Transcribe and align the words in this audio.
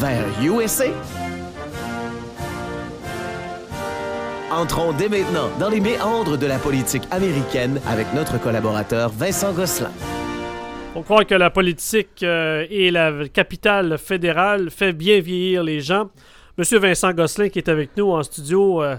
vers 0.00 0.24
USA? 0.42 0.84
Entrons 4.50 4.92
dès 4.92 5.08
maintenant 5.08 5.50
dans 5.60 5.68
les 5.68 5.80
méandres 5.80 6.38
de 6.38 6.46
la 6.46 6.58
politique 6.58 7.02
américaine 7.10 7.80
avec 7.86 8.06
notre 8.14 8.40
collaborateur 8.40 9.10
Vincent 9.10 9.52
Gosselin. 9.52 9.90
On 10.94 11.02
croit 11.02 11.24
que 11.24 11.34
la 11.34 11.50
politique 11.50 12.22
euh, 12.22 12.64
et 12.70 12.90
la 12.90 13.28
capitale 13.28 13.98
fédérale 13.98 14.70
fait 14.70 14.92
bien 14.92 15.20
vieillir 15.20 15.62
les 15.62 15.80
gens. 15.80 16.08
Monsieur 16.56 16.78
Vincent 16.78 17.12
Gosselin 17.12 17.48
qui 17.50 17.58
est 17.58 17.68
avec 17.68 17.90
nous 17.96 18.10
en 18.10 18.22
studio, 18.22 18.82
euh, 18.82 18.96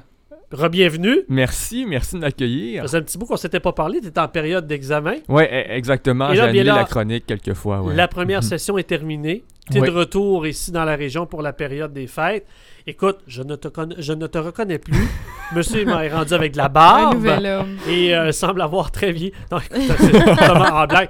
re-bienvenue. 0.51 1.21
Merci, 1.27 1.85
merci 1.87 2.15
de 2.15 2.21
m'accueillir. 2.21 2.83
Faisait 2.83 2.99
un 2.99 3.01
petit 3.01 3.17
bout 3.17 3.25
qu'on 3.25 3.37
s'était 3.37 3.59
pas 3.59 3.73
parlé, 3.73 3.99
tu 4.01 4.07
étais 4.07 4.19
en 4.19 4.27
période 4.27 4.67
d'examen. 4.67 5.15
Oui, 5.27 5.43
exactement. 5.49 6.31
Et 6.31 6.35
J'ai 6.35 6.41
annulé 6.41 6.63
là, 6.63 6.75
la 6.75 6.83
chronique 6.85 7.25
quelques 7.25 7.53
fois. 7.53 7.81
ouais. 7.81 7.95
La 7.95 8.07
première 8.07 8.43
session 8.51 8.77
est 8.77 8.83
terminée. 8.83 9.43
Tu 9.71 9.77
es 9.77 9.81
Oui. 9.81 9.87
de 9.87 9.93
retour 9.93 10.47
ici 10.47 10.71
dans 10.71 10.83
la 10.85 10.95
région 10.95 11.25
pour 11.25 11.41
la 11.41 11.53
période 11.53 11.93
des 11.93 12.07
fêtes. 12.07 12.45
Écoute, 12.87 13.19
je 13.27 13.43
ne 13.43 13.55
te, 13.55 13.67
conna- 13.67 13.95
je 13.99 14.13
ne 14.13 14.25
te 14.27 14.37
reconnais 14.37 14.79
plus. 14.79 15.07
Monsieur 15.55 15.83
m'a 15.85 16.07
rendu 16.09 16.33
avec 16.33 16.53
de 16.53 16.57
la 16.57 16.65
Un 16.65 16.69
barbe. 16.69 17.13
nouvel 17.15 17.45
homme. 17.45 17.77
Et 17.87 18.15
euh, 18.15 18.31
semble 18.31 18.61
avoir 18.61 18.91
très 18.91 19.11
vieilli. 19.11 19.33
Non, 19.51 19.59
écoute, 19.59 19.95
comment, 20.47 20.65
en 20.75 20.85
blague, 20.85 21.09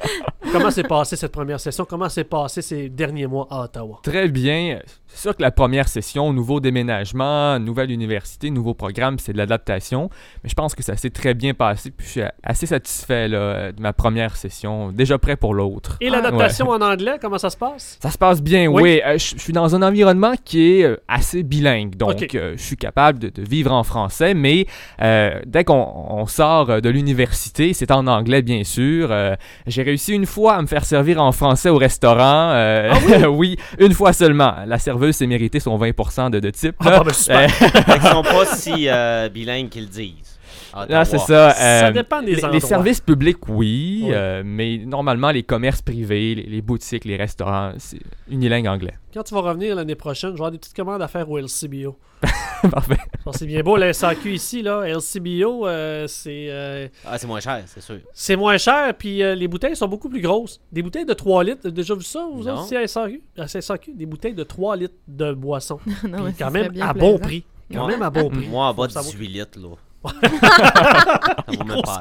comment 0.52 0.72
s'est 0.72 0.84
passée 0.84 1.16
cette 1.16 1.32
première 1.32 1.60
session? 1.60 1.86
Comment 1.86 2.10
s'est 2.10 2.24
passé 2.24 2.62
ces 2.62 2.90
derniers 2.90 3.28
mois 3.28 3.48
à 3.50 3.64
Ottawa? 3.64 4.00
Très 4.04 4.28
bien. 4.28 4.80
C'est 5.08 5.22
sûr 5.22 5.36
que 5.36 5.42
la 5.42 5.52
première 5.52 5.88
session, 5.88 6.32
nouveau 6.34 6.60
déménagement, 6.60 7.60
nouvelle 7.60 7.92
université, 7.92 8.50
nouveau 8.52 8.74
programme, 8.74 9.18
c'est 9.20 9.34
de 9.34 9.38
l'adaptation. 9.38 10.10
Mais 10.44 10.50
je 10.50 10.54
pense 10.56 10.76
que 10.76 10.84
ça 10.84 10.96
s'est 10.98 11.10
très 11.10 11.34
bien 11.34 11.54
passé. 11.54 11.92
Puis 11.92 12.06
je 12.06 12.12
suis 12.12 12.22
assez 12.44 12.66
satisfait 12.66 13.28
là, 13.28 13.72
de 13.72 13.82
ma 13.82 13.92
première 13.94 14.36
session. 14.36 14.92
Déjà 14.92 15.18
prêt 15.18 15.36
pour 15.36 15.54
l'autre. 15.54 15.98
Et 16.02 16.10
l'adaptation 16.10 16.70
en 16.70 16.82
anglais, 16.82 17.18
comment 17.22 17.38
ça 17.38 17.50
se 17.50 17.58
passe? 17.58 17.98
Ça 18.02 18.12
se 18.12 18.18
passe 18.18 18.42
bien, 18.42 18.49
Oui. 18.68 18.82
oui. 18.84 19.02
Euh, 19.06 19.18
je 19.18 19.38
suis 19.40 19.54
dans 19.54 19.76
un 19.76 19.82
environnement 19.82 20.34
qui 20.44 20.80
est 20.80 20.84
euh, 20.84 20.98
assez 21.08 21.44
bilingue. 21.44 21.96
Donc, 21.96 22.36
euh, 22.36 22.54
je 22.58 22.62
suis 22.62 22.78
capable 22.78 23.20
de, 23.20 23.30
de 23.30 23.42
vivre 23.48 23.72
en 23.72 23.84
français, 23.84 24.34
mais 24.34 24.66
euh, 25.02 25.40
dès 25.46 25.64
qu'on 25.64 25.88
on 26.10 26.26
sort 26.28 26.82
de 26.82 26.90
l'université, 26.90 27.74
c'est 27.74 27.92
en 27.92 28.08
anglais, 28.08 28.42
bien 28.42 28.64
sûr. 28.64 29.10
Euh, 29.12 29.36
J'ai 29.68 29.84
réussi 29.84 30.14
une 30.14 30.26
fois 30.26 30.54
à 30.56 30.62
me 30.62 30.68
faire 30.68 30.86
servir 30.86 31.22
en 31.22 31.32
français 31.32 31.70
au 31.70 31.78
restaurant. 31.78 32.52
euh, 32.52 32.92
Ah 33.24 33.30
oui? 33.30 33.58
une 33.80 33.94
fois 33.94 34.14
seulement. 34.14 34.54
La 34.66 34.80
serveuse 34.80 35.16
s'est 35.16 35.28
mérité 35.28 35.60
son 35.60 35.78
20% 35.78 36.30
de, 36.32 36.40
de 36.40 36.50
type. 36.50 36.76
Ah, 36.80 36.90
bah, 37.00 37.04
ben, 37.06 37.14
super. 37.14 37.48
Qu'ils 37.58 38.02
sont 38.10 38.24
pas 38.24 38.46
si 38.56 38.88
euh, 38.88 39.30
bilingues 39.30 39.70
qu'ils 39.70 39.84
le 39.84 39.88
disent. 39.90 40.29
À 40.74 40.86
Là, 40.86 41.06
c'est 41.06 41.18
ça. 41.18 41.52
Ça 41.52 41.88
euh, 41.88 41.92
dépend 41.92 42.22
des 42.22 42.32
les, 42.32 42.38
endroits. 42.38 42.52
les 42.52 42.60
services 42.60 43.00
publics, 43.02 43.48
oui, 43.50 44.02
Oui. 44.06 44.12
euh, 44.14 44.42
mais 44.46 44.78
normalement, 44.78 45.32
les 45.32 45.44
commerces 45.44 45.82
privés, 45.82 46.36
les, 46.36 46.44
les 46.44 46.62
boutiques, 46.62 47.06
les 47.06 47.16
restaurants, 47.18 47.74
c'est 47.78 48.00
unilingue 48.30 48.68
anglais. 48.68 48.94
Quand 49.14 49.24
tu 49.24 49.34
vas 49.34 49.42
revenir 49.42 49.76
l'année 49.76 49.96
prochaine, 49.96 50.30
je 50.32 50.34
vais 50.36 50.40
avoir 50.40 50.52
des 50.52 50.60
petites 50.60 50.76
commandes 50.76 51.02
à 51.02 51.08
faire 51.08 51.30
au 51.30 51.38
LCBO. 51.40 51.98
Parfait. 52.72 52.98
Bon, 53.26 53.32
c'est 53.32 53.46
bien 53.46 53.62
beau, 53.64 53.78
la 53.78 53.94
SAQ 53.94 54.34
ici, 54.34 54.62
là. 54.62 54.84
LCBO, 54.86 55.66
euh, 55.66 56.06
c'est... 56.08 56.48
euh, 56.50 56.88
Ah, 57.06 57.18
c'est 57.18 57.26
moins 57.26 57.40
cher, 57.40 57.64
c'est 57.66 57.82
sûr. 57.82 58.00
C'est 58.14 58.36
moins 58.36 58.58
cher, 58.58 58.94
puis 58.98 59.24
euh, 59.24 59.34
les 59.34 59.48
bouteilles 59.48 59.76
sont 59.78 59.88
beaucoup 59.88 60.10
plus 60.10 60.20
grosses. 60.22 60.60
Des 60.72 60.82
bouteilles 60.84 61.06
de 61.06 61.14
3 61.14 61.44
litres, 61.46 61.62
t'as 61.64 61.70
déjà 61.70 61.96
vu 61.96 62.04
ça, 62.04 62.28
vous 62.32 62.44
Non. 62.44 62.54
autres, 62.56 62.66
ici 62.66 62.76
à 62.76 62.86
SAQ? 62.88 63.22
À 63.38 63.48
SAQ, 63.48 63.94
des 63.96 64.06
bouteilles 64.06 64.34
de 64.34 64.44
3 64.44 64.76
litres 64.76 64.96
de 65.08 65.34
boisson. 65.34 65.80
Non, 66.08 66.26
Puis 66.26 66.34
quand 66.38 66.52
même 66.52 66.66
à 66.82 66.94
plaisant. 66.94 66.94
bon 67.14 67.18
prix. 67.18 67.46
Quand 67.74 67.86
Ouais. 67.86 67.94
même 67.94 68.02
à 68.02 68.10
bon 68.10 68.30
prix. 68.30 68.48
Moi, 68.48 68.66
en 68.66 68.74
bas 68.74 68.88
de 68.88 68.92
Faut 68.92 69.00
savoir. 69.00 69.14
18 69.14 69.28
litres, 69.28 69.60
là. 69.60 69.70
bidon. 71.50 71.82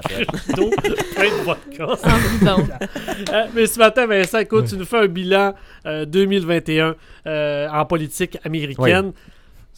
Euh, 3.30 3.46
mais 3.54 3.66
ce 3.66 3.78
matin, 3.78 4.06
Vincent, 4.06 4.38
écoute, 4.38 4.66
tu 4.66 4.76
nous 4.76 4.84
fais 4.84 4.98
un 4.98 5.06
bilan 5.06 5.54
euh, 5.86 6.04
2021 6.04 6.94
euh, 7.26 7.68
en 7.68 7.84
politique 7.84 8.38
américaine. 8.44 9.12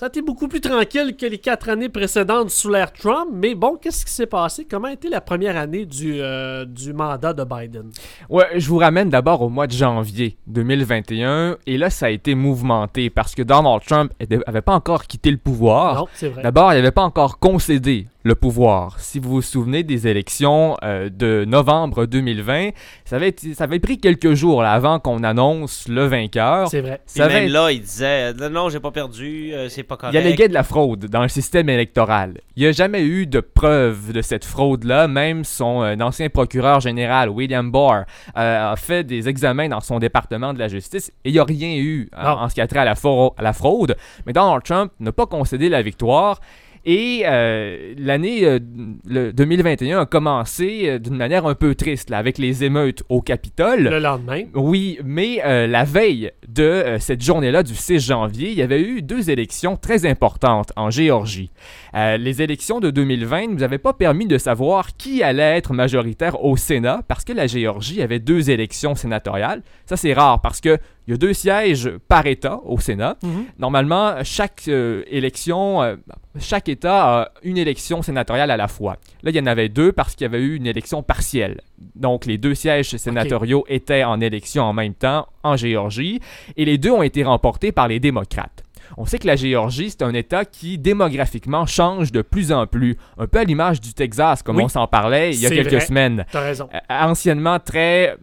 Ça 0.01 0.07
a 0.07 0.09
été 0.09 0.23
beaucoup 0.23 0.49
plus 0.49 0.63
tranquille 0.63 1.15
que 1.15 1.27
les 1.27 1.37
quatre 1.37 1.69
années 1.69 1.91
précédentes 1.91 2.49
sous 2.49 2.71
l'ère 2.71 2.91
Trump, 2.91 3.29
mais 3.35 3.55
bon, 3.55 3.77
qu'est-ce 3.77 4.07
qui 4.07 4.11
s'est 4.11 4.25
passé? 4.25 4.65
Comment 4.65 4.89
a 4.89 4.95
été 4.95 5.11
la 5.11 5.21
première 5.21 5.59
année 5.59 5.85
du, 5.85 6.23
euh, 6.23 6.65
du 6.65 6.95
mandat 6.95 7.35
de 7.35 7.45
Biden? 7.45 7.91
Ouais, 8.31 8.47
je 8.57 8.67
vous 8.67 8.79
ramène 8.79 9.11
d'abord 9.11 9.43
au 9.43 9.51
mois 9.51 9.67
de 9.67 9.73
janvier 9.73 10.39
2021, 10.47 11.59
et 11.67 11.77
là, 11.77 11.91
ça 11.91 12.07
a 12.07 12.09
été 12.09 12.35
mouvementé 12.35 13.11
parce 13.11 13.35
que 13.35 13.43
Donald 13.43 13.83
Trump 13.87 14.11
n'avait 14.47 14.63
pas 14.63 14.73
encore 14.73 15.07
quitté 15.07 15.31
le 15.31 15.37
pouvoir. 15.37 15.97
Non, 15.97 16.07
c'est 16.15 16.31
vrai. 16.31 16.45
D'abord, 16.45 16.73
il 16.73 16.77
n'avait 16.77 16.93
pas 16.93 17.03
encore 17.03 17.39
concédé 17.39 18.07
le 18.23 18.35
pouvoir. 18.35 19.01
Si 19.01 19.19
vous 19.19 19.31
vous 19.31 19.43
souvenez 19.43 19.83
des 19.83 20.07
élections 20.07 20.77
euh, 20.85 21.09
de 21.11 21.45
novembre 21.47 22.05
2020, 22.07 22.71
ça 23.07 23.17
avait, 23.17 23.29
été- 23.29 23.55
ça 23.55 23.65
avait 23.65 23.79
pris 23.81 23.99
quelques 23.99 24.35
jours 24.35 24.63
là, 24.63 24.73
avant 24.73 24.99
qu'on 24.99 25.23
annonce 25.23 25.89
le 25.89 26.05
vainqueur. 26.05 26.69
C'est 26.69 26.83
vrai. 26.83 27.01
Ça 27.07 27.25
avait 27.25 27.41
même 27.43 27.51
là, 27.53 27.73
il 27.73 27.81
disait 27.81 28.35
Non, 28.35 28.51
non, 28.51 28.69
j'ai 28.69 28.79
pas 28.81 28.91
perdu, 28.91 29.53
euh, 29.55 29.69
c'est 29.71 29.83
pas 29.85 29.95
Il 29.95 29.99
correct. 29.99 30.15
y 30.15 30.19
alléguait 30.19 30.49
de 30.49 30.55
la 30.55 30.63
fraude 30.65 31.07
dans 31.07 31.23
le 31.23 31.29
système 31.29 31.69
électoral. 31.71 32.35
Il 32.57 32.63
n'y 32.63 32.69
a 32.69 32.73
jamais 32.73 33.03
eu 33.03 33.27
de 33.27 33.41
preuve 33.41 34.13
de 34.13 34.21
cette 34.21 34.45
fraude-là. 34.45 35.09
Même 35.09 35.45
son 35.45 35.83
euh, 35.83 35.97
ancien 36.01 36.29
procureur 36.29 36.81
général, 36.81 37.31
William 37.31 37.71
Barr, 37.71 38.05
euh, 38.37 38.73
a 38.73 38.77
fait 38.77 39.03
des 39.03 39.29
examens 39.31 39.69
dans 39.69 39.81
son 39.81 39.99
département 39.99 40.53
de 40.53 40.59
la 40.59 40.69
justice 40.69 41.11
et 41.25 41.31
il 41.31 41.33
n'y 41.33 41.39
a 41.39 41.45
rien 41.45 41.75
eu 41.77 42.11
en, 42.17 42.49
ce 42.51 42.55
qui 42.55 42.61
a 42.61 42.67
trait 42.67 42.81
à 42.81 42.85
la, 42.85 42.95
fau- 42.97 43.35
à 43.39 43.43
la 43.43 43.55
fraude. 43.55 43.97
Mais 44.27 44.33
Donald 44.35 44.63
Trump 44.63 44.93
n'a 45.01 45.13
pas 45.13 45.25
concédé 45.27 45.69
la 45.71 45.81
victoire. 45.81 46.39
Et 46.85 47.25
euh, 47.27 47.95
l'année 47.99 48.45
euh, 48.45 48.59
le 49.07 49.33
2021 49.33 50.01
a 50.01 50.07
commencé 50.07 50.85
euh, 50.85 50.99
d'une 50.99 51.17
manière 51.17 51.47
un 51.47 51.55
peu 51.55 51.75
triste, 51.75 52.09
là, 52.09 52.17
avec 52.17 52.39
les 52.39 52.65
émeutes 52.65 53.03
au 53.11 53.21
Capitole. 53.21 53.83
Le 53.83 53.99
lendemain. 53.99 54.45
Oui, 54.55 54.99
mais 55.05 55.43
euh, 55.45 55.67
la 55.67 55.85
veille 55.85 56.31
de 56.49 56.63
euh, 56.63 56.99
cette 56.99 57.23
journée-là 57.23 57.63
du 57.63 57.75
6 57.75 58.01
janvier, 58.01 58.51
il 58.51 58.57
y 58.57 58.63
avait 58.63 58.81
eu 58.81 59.03
deux 59.03 59.31
élections 59.31 59.77
très 59.77 60.07
importantes 60.07 60.73
en 60.77 60.89
Géorgie. 60.89 61.51
Euh, 61.95 62.17
les 62.17 62.41
élections 62.41 62.81
de 62.81 62.91
2020 62.91 63.49
ne 63.49 63.55
nous 63.55 63.63
avaient 63.63 63.79
pas 63.79 63.93
permis 63.93 64.27
de 64.27 64.39
savoir 64.39 64.97
qui 64.97 65.23
allait 65.23 65.57
être 65.59 65.75
majoritaire 65.75 66.43
au 66.43 66.57
Sénat 66.57 67.03
parce 67.09 67.25
que 67.25 67.35
la 67.35 67.47
Géorgie 67.47 68.01
avait 68.01 68.21
deux 68.21 68.51
élections 68.51 68.95
sénatoriales. 68.95 69.63
Ça, 69.85 69.97
c'est 69.99 70.15
rare 70.15 70.41
parce 70.41 70.61
que 70.63 70.79
il 71.07 71.13
y 71.13 71.15
a 71.15 71.17
deux 71.17 71.33
sièges 71.33 71.91
par 72.09 72.27
État 72.27 72.61
au 72.65 72.79
Sénat. 72.79 73.17
Mhm. 73.23 73.45
Normalement, 73.59 74.15
chaque 74.23 74.63
euh, 74.69 75.03
élection, 75.09 75.83
euh, 75.83 75.97
chaque 76.39 76.69
État 76.69 77.21
a 77.23 77.29
une 77.43 77.59
élection 77.59 78.03
sénatoriale 78.03 78.51
à 78.51 78.57
la 78.57 78.69
fois. 78.69 78.97
Là, 79.23 79.31
il 79.31 79.37
y 79.37 79.41
en 79.41 79.47
avait 79.47 79.69
deux 79.69 79.93
parce 79.93 80.15
qu'il 80.15 80.25
y 80.25 80.27
avait 80.27 80.41
eu 80.41 80.57
une 80.57 80.67
élection 80.67 81.03
partielle. 81.03 81.61
Donc, 81.97 82.27
les 82.27 82.39
deux 82.39 82.55
sièges 82.55 82.97
sénatoriaux 82.97 83.65
étaient 83.69 84.05
en 84.05 84.21
élection 84.21 84.63
en 84.65 84.73
même 84.73 84.95
temps 84.95 85.27
en 85.43 85.57
Géorgie 85.57 86.21
et 86.57 86.65
les 86.65 86.79
deux 86.79 86.91
ont 86.91 87.03
été 87.03 87.25
remportés 87.25 87.73
par 87.73 87.89
les 87.89 87.99
démocrates. 87.99 88.63
On 88.97 89.07
sait 89.07 89.19
que 89.21 89.27
la 89.27 89.37
Géorgie, 89.37 89.91
c'est 89.91 90.03
un 90.03 90.13
État 90.15 90.45
qui 90.45 90.77
démographiquement 90.77 91.65
change 91.65 92.11
de 92.11 92.23
plus 92.23 92.51
en 92.53 92.67
plus, 92.67 92.97
un 93.19 93.27
peu 93.29 93.39
à 93.39 93.45
l'image 93.45 93.81
du 93.81 93.95
Texas, 93.95 94.43
comme 94.43 94.57
Oui, 94.57 94.65
on 94.65 94.69
s'en 94.69 94.87
parlait 94.89 95.33
il 95.33 95.41
y 95.41 95.47
a 95.47 95.51
quelques 95.51 95.69
vrai. 95.71 95.81
semaines. 95.81 96.27
T'as 96.33 96.41
raison. 96.41 96.69
Anciennement 96.89 97.59
très 97.61 98.17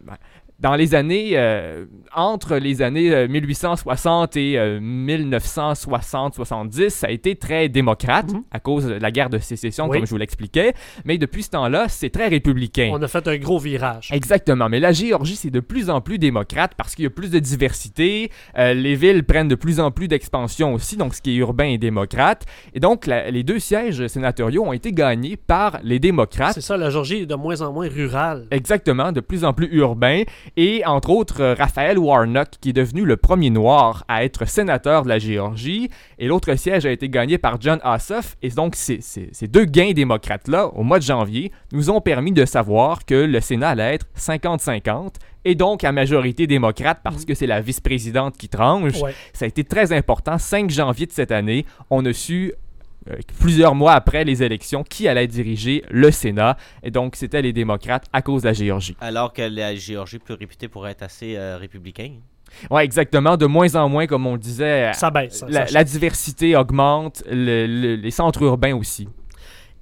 dans 0.59 0.75
les 0.75 0.95
années 0.95 1.31
euh, 1.34 1.85
entre 2.16 2.57
les 2.57 2.81
années 2.81 3.13
euh, 3.13 3.28
1860 3.28 4.38
et 4.38 4.57
euh, 4.57 4.79
1960-70, 4.79 6.90
ça 6.90 7.07
a 7.07 7.12
été 7.12 7.35
très 7.35 7.69
démocrate 7.69 8.31
Mhm. 8.34 8.44
à 8.51 8.59
cause 8.59 8.85
de 8.85 8.94
la 8.94 9.12
guerre 9.12 9.29
de 9.29 9.38
sécession, 9.38 9.88
Oui. 9.88 9.97
comme 9.97 10.06
je 10.06 10.12
vous 10.12 10.18
l'expliquais. 10.18 10.73
Mais 11.06 11.18
depuis 11.18 11.44
ce 11.44 11.51
temps-là, 11.51 11.85
c'est 11.90 12.09
très 12.09 12.28
républicain. 12.28 12.90
On 12.91 13.01
a 13.01 13.07
fait 13.07 13.28
un 13.28 13.38
gros 13.38 13.59
virage. 13.59 14.09
Exactement, 14.12 14.69
mais 14.69 14.79
la 14.79 14.91
Géorgie, 14.91 15.35
c'est 15.35 15.50
de 15.51 15.59
plus 15.59 15.90
en 15.90 16.01
plus 16.01 16.18
démocrate 16.18 16.74
parce 16.75 16.95
qu'il 16.95 17.03
y 17.03 17.07
a 17.07 17.12
plus 17.12 17.29
de 17.31 17.39
diversité, 17.39 18.31
euh, 18.57 18.74
les 18.74 18.95
villes 18.95 19.24
prennent 19.24 19.47
de 19.47 19.56
plus 19.56 19.79
en 19.79 19.91
plus 19.91 20.07
d'expansion 20.07 20.74
aussi, 20.74 20.97
donc 20.97 21.13
ce 21.16 21.22
qui 21.22 21.31
est 21.34 21.38
urbain 21.38 21.66
et 21.66 21.78
démocrate. 21.78 22.45
Et 22.74 22.79
donc, 22.79 23.06
la- 23.06 23.29
les 23.31 23.44
deux 23.44 23.59
sièges 23.59 24.07
sénatoriaux 24.07 24.63
ont 24.66 24.74
été 24.74 24.91
gagnés 24.91 25.38
par 25.38 25.79
les 25.84 26.00
démocrates. 26.00 26.53
C'est 26.56 26.62
ça, 26.62 26.78
la 26.78 26.89
Georgie 26.89 27.22
est 27.22 27.25
de 27.25 27.35
moins 27.35 27.62
en 27.62 27.72
moins 27.74 27.88
rurale. 27.89 28.47
Exactement, 28.51 29.12
de 29.12 29.19
plus 29.22 29.44
en 29.45 29.53
plus 29.53 29.68
urbain. 29.72 30.24
Et 30.56 30.85
entre 30.85 31.09
autres, 31.09 31.41
euh, 31.41 31.53
Raphaël 31.56 32.00
Warnock, 32.00 32.47
qui 32.62 32.69
est 32.69 32.74
devenu 32.74 33.03
le 33.06 33.18
premier 33.18 33.50
noir 33.50 34.06
à 34.07 34.24
être 34.24 34.48
sénateur 34.48 35.04
de 35.04 35.10
la 35.10 35.19
Géorgie. 35.19 35.89
Et 36.19 36.27
l'autre 36.27 36.56
siège 36.56 36.86
a 36.86 36.92
été 36.92 37.10
gagné 37.10 37.38
par 37.38 37.60
John 37.60 37.80
Ossoff. 37.83 38.38
Et 38.42 38.50
donc, 38.50 38.75
ces, 38.75 39.01
ces- 39.01 39.30
ces 39.31 39.48
deux 39.48 39.66
gains 39.66 39.92
démocrates-là, 39.94 40.68
au 40.68 40.83
mois 40.83 41.00
de 41.00 41.04
janvier, 41.04 41.51
nous 41.72 41.89
ont 41.89 42.01
permis 42.01 42.31
de 42.31 42.45
savoir 42.45 43.06
que 43.06 43.16
le 43.16 43.39
Sénat 43.42 43.69
allait 43.69 43.95
être 43.95 44.06
50-50. 44.18 45.16
Et 45.45 45.56
donc, 45.56 45.83
à 45.83 45.92
majorité 45.92 46.45
démocrate, 46.48 47.00
parce 47.04 47.24
que 47.25 47.33
c'est 47.33 47.48
la 47.48 47.62
vice-présidente 47.62 48.36
qui 48.38 48.50
tranche. 48.50 49.00
Ouais. 49.01 49.13
Ça 49.33 49.45
a 49.45 49.48
été 49.48 49.63
très 49.63 49.94
important. 49.94 50.38
5 50.38 50.69
janvier 50.69 51.06
de 51.06 51.12
cette 51.12 51.31
année, 51.31 51.66
on 51.89 52.06
a 52.06 52.12
su 52.13 52.54
plusieurs 53.39 53.75
mois 53.75 53.94
après 53.94 54.24
les 54.24 54.44
élections 54.44 54.83
qui 54.83 55.07
allait 55.07 55.27
diriger 55.27 55.83
le 55.89 56.12
Sénat. 56.12 56.57
Et 56.83 56.92
donc, 56.92 57.15
c'était 57.15 57.42
les 57.42 57.54
démocrates 57.54 58.06
à 58.13 58.21
cause 58.21 58.42
de 58.44 58.48
la 58.48 58.54
Géorgie. 58.54 58.95
Alors 59.01 59.33
que 59.33 59.42
la 59.42 59.75
Géorgie 59.75 60.18
est 60.18 60.19
plus 60.19 60.33
réputée 60.36 60.68
pour 60.68 60.88
être 60.88 61.04
assez 61.04 61.36
euh, 61.38 61.57
républicain. 61.57 62.12
Ouais, 62.71 62.86
exactement. 62.86 63.36
De 63.38 63.45
moins 63.45 63.75
en 63.75 63.89
moins, 63.89 64.07
comme 64.07 64.25
on 64.25 64.33
le 64.33 64.39
disait, 64.39 64.92
Ça 64.94 65.12
baisse. 65.12 65.39
ça- 65.39 65.48
la, 65.50 65.68
ça 65.68 65.74
la 65.74 65.83
diversité 65.83 66.56
augmente, 66.56 67.24
le- 67.30 67.68
le- 67.68 67.95
les 67.95 68.12
centres 68.12 68.42
urbains 68.44 68.75
aussi. 68.75 69.07